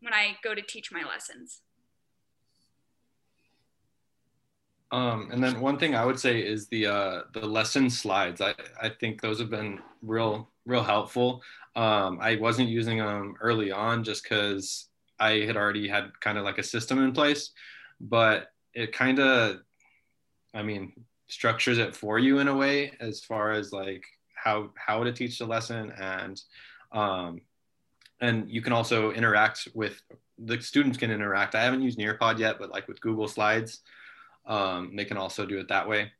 when 0.00 0.14
I 0.14 0.36
go 0.42 0.54
to 0.54 0.62
teach 0.62 0.90
my 0.90 1.02
lessons. 1.06 1.60
Um, 4.90 5.30
and 5.32 5.42
then 5.42 5.60
one 5.60 5.78
thing 5.78 5.94
I 5.94 6.04
would 6.04 6.20
say 6.20 6.40
is 6.40 6.68
the 6.68 6.86
uh, 6.86 7.20
the 7.32 7.46
lesson 7.46 7.88
slides. 7.88 8.42
I, 8.42 8.54
I 8.80 8.90
think 8.90 9.22
those 9.22 9.38
have 9.40 9.48
been 9.48 9.80
real 10.02 10.50
real 10.66 10.82
helpful. 10.82 11.42
Um, 11.74 12.18
I 12.20 12.36
wasn't 12.36 12.68
using 12.68 12.98
them 12.98 13.34
early 13.40 13.72
on 13.72 14.04
just 14.04 14.22
because 14.22 14.88
I 15.22 15.46
had 15.46 15.56
already 15.56 15.86
had 15.86 16.18
kind 16.20 16.36
of 16.36 16.44
like 16.44 16.58
a 16.58 16.64
system 16.64 17.02
in 17.02 17.12
place, 17.12 17.50
but 18.00 18.48
it 18.74 18.92
kind 18.92 19.20
of, 19.20 19.60
I 20.52 20.62
mean, 20.62 20.92
structures 21.28 21.78
it 21.78 21.94
for 21.94 22.18
you 22.18 22.40
in 22.40 22.48
a 22.48 22.56
way 22.56 22.92
as 23.00 23.24
far 23.24 23.52
as 23.52 23.72
like 23.72 24.04
how 24.34 24.70
how 24.74 25.04
to 25.04 25.12
teach 25.12 25.38
the 25.38 25.46
lesson 25.46 25.92
and 25.92 26.42
um, 26.90 27.40
and 28.20 28.50
you 28.50 28.60
can 28.60 28.72
also 28.72 29.12
interact 29.12 29.68
with 29.74 30.02
the 30.38 30.60
students 30.60 30.98
can 30.98 31.10
interact. 31.10 31.54
I 31.54 31.62
haven't 31.62 31.82
used 31.82 31.98
Nearpod 31.98 32.38
yet, 32.38 32.56
but 32.58 32.70
like 32.70 32.88
with 32.88 33.00
Google 33.00 33.28
Slides, 33.28 33.80
um, 34.46 34.96
they 34.96 35.04
can 35.04 35.16
also 35.16 35.46
do 35.46 35.58
it 35.58 35.68
that 35.68 35.88
way. 35.88 36.10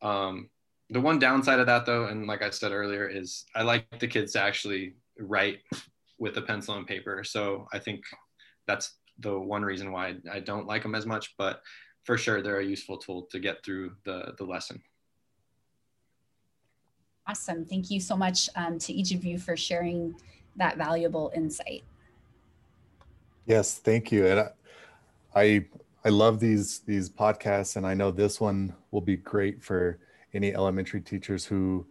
Um, 0.00 0.48
the 0.88 1.00
one 1.00 1.18
downside 1.18 1.58
of 1.58 1.66
that 1.66 1.84
though, 1.84 2.06
and 2.06 2.26
like 2.26 2.42
I 2.42 2.50
said 2.50 2.72
earlier, 2.72 3.06
is 3.06 3.44
I 3.54 3.62
like 3.62 3.98
the 3.98 4.08
kids 4.08 4.32
to 4.32 4.40
actually 4.40 4.94
write 5.18 5.60
with 6.18 6.36
a 6.38 6.42
pencil 6.42 6.76
and 6.76 6.86
paper. 6.86 7.22
So 7.24 7.68
I 7.72 7.78
think 7.78 8.04
that's 8.66 8.94
the 9.20 9.38
one 9.38 9.62
reason 9.62 9.92
why 9.92 10.16
I 10.30 10.40
don't 10.40 10.66
like 10.66 10.82
them 10.82 10.94
as 10.94 11.06
much, 11.06 11.36
but 11.36 11.62
for 12.04 12.18
sure 12.18 12.42
they're 12.42 12.60
a 12.60 12.64
useful 12.64 12.98
tool 12.98 13.22
to 13.30 13.38
get 13.38 13.64
through 13.64 13.92
the, 14.04 14.34
the 14.38 14.44
lesson. 14.44 14.82
Awesome. 17.26 17.64
Thank 17.64 17.90
you 17.90 18.00
so 18.00 18.16
much 18.16 18.48
um, 18.54 18.78
to 18.78 18.92
each 18.92 19.12
of 19.12 19.24
you 19.24 19.38
for 19.38 19.56
sharing 19.56 20.14
that 20.56 20.76
valuable 20.76 21.32
insight. 21.34 21.82
Yes, 23.46 23.78
thank 23.78 24.12
you. 24.12 24.26
And 24.26 24.40
I, 24.40 24.50
I, 25.34 25.64
I 26.04 26.08
love 26.10 26.38
these 26.38 26.80
these 26.80 27.10
podcasts, 27.10 27.74
and 27.74 27.84
I 27.84 27.94
know 27.94 28.12
this 28.12 28.40
one 28.40 28.74
will 28.92 29.00
be 29.00 29.16
great 29.16 29.62
for 29.62 29.98
any 30.34 30.54
elementary 30.54 31.00
teachers 31.00 31.44
who 31.44 31.84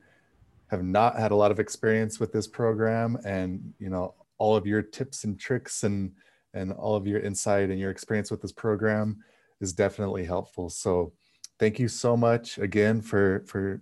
have 0.67 0.83
not 0.83 1.17
had 1.19 1.31
a 1.31 1.35
lot 1.35 1.51
of 1.51 1.59
experience 1.59 2.17
with 2.19 2.31
this 2.31 2.47
program, 2.47 3.17
and 3.25 3.73
you 3.77 3.89
know 3.89 4.13
all 4.37 4.55
of 4.55 4.65
your 4.65 4.81
tips 4.81 5.25
and 5.25 5.37
tricks 5.37 5.83
and 5.83 6.13
and 6.55 6.71
all 6.71 6.95
of 6.95 7.05
your 7.05 7.19
insight 7.19 7.69
and 7.69 7.79
your 7.79 7.91
experience 7.91 8.31
with 8.31 8.41
this 8.41 8.51
program 8.51 9.17
is 9.61 9.73
definitely 9.73 10.25
helpful. 10.25 10.69
So 10.69 11.13
thank 11.59 11.79
you 11.79 11.87
so 11.87 12.17
much 12.17 12.57
again 12.57 13.01
for 13.01 13.43
for 13.45 13.81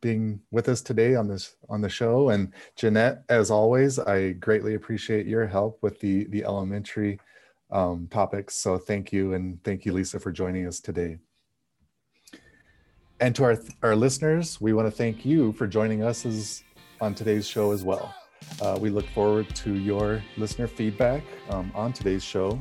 being 0.00 0.40
with 0.50 0.68
us 0.68 0.82
today 0.82 1.14
on 1.14 1.26
this 1.26 1.56
on 1.68 1.80
the 1.80 1.88
show. 1.88 2.28
And 2.28 2.52
Jeanette 2.76 3.24
as 3.28 3.50
always 3.50 3.98
I 3.98 4.32
greatly 4.32 4.74
appreciate 4.74 5.26
your 5.26 5.46
help 5.46 5.78
with 5.82 5.98
the 6.00 6.24
the 6.24 6.44
elementary 6.44 7.18
um, 7.70 8.06
topics. 8.10 8.54
So 8.56 8.78
thank 8.78 9.12
you. 9.12 9.32
And 9.32 9.62
thank 9.64 9.84
you 9.84 9.92
Lisa 9.92 10.20
for 10.20 10.30
joining 10.30 10.66
us 10.66 10.78
today. 10.80 11.18
And 13.20 13.34
to 13.36 13.44
our 13.44 13.58
our 13.82 13.96
listeners 13.96 14.60
we 14.60 14.72
want 14.74 14.86
to 14.86 14.90
thank 14.90 15.24
you 15.24 15.52
for 15.52 15.66
joining 15.66 16.02
us 16.02 16.26
as 16.26 16.62
on 17.00 17.14
today's 17.14 17.46
show 17.46 17.72
as 17.72 17.82
well 17.82 18.14
uh, 18.60 18.78
we 18.80 18.90
look 18.90 19.06
forward 19.06 19.54
to 19.56 19.74
your 19.74 20.22
listener 20.36 20.66
feedback 20.66 21.22
um, 21.50 21.70
on 21.74 21.92
today's 21.92 22.22
show. 22.22 22.58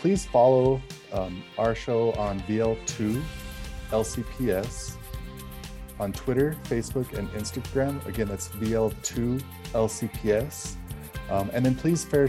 Please 0.00 0.24
follow 0.26 0.80
um, 1.12 1.42
our 1.56 1.74
show 1.74 2.12
on 2.12 2.40
VL2 2.40 3.22
LCPS 3.90 4.96
on 5.98 6.12
Twitter, 6.12 6.56
Facebook, 6.64 7.12
and 7.18 7.28
Instagram. 7.30 8.04
Again, 8.06 8.28
that's 8.28 8.48
VL2 8.50 9.42
LCPS. 9.72 10.76
Um, 11.30 11.50
and 11.52 11.64
then 11.64 11.74
please, 11.74 12.04
fair, 12.04 12.28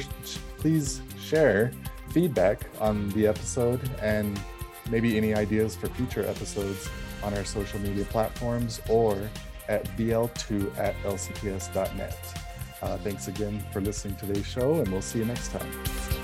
please 0.58 1.02
share 1.20 1.72
feedback 2.10 2.62
on 2.80 3.10
the 3.10 3.28
episode 3.28 3.88
and 4.02 4.40
maybe 4.90 5.16
any 5.18 5.36
ideas 5.36 5.76
for 5.76 5.88
future 5.90 6.26
episodes 6.26 6.90
on 7.24 7.34
our 7.36 7.46
social 7.46 7.80
media 7.80 8.06
platforms 8.06 8.82
or 8.90 9.18
at 9.70 9.86
vl2 9.98 10.78
at 10.78 10.96
lcps.net. 11.04 12.18
Uh, 12.82 12.98
thanks 12.98 13.28
again 13.28 13.64
for 13.72 13.82
listening 13.82 14.16
to 14.16 14.26
today's 14.28 14.46
show, 14.46 14.76
and 14.76 14.88
we'll 14.90 15.02
see 15.02 15.20
you 15.20 15.26
next 15.26 15.52
time. 15.52 16.19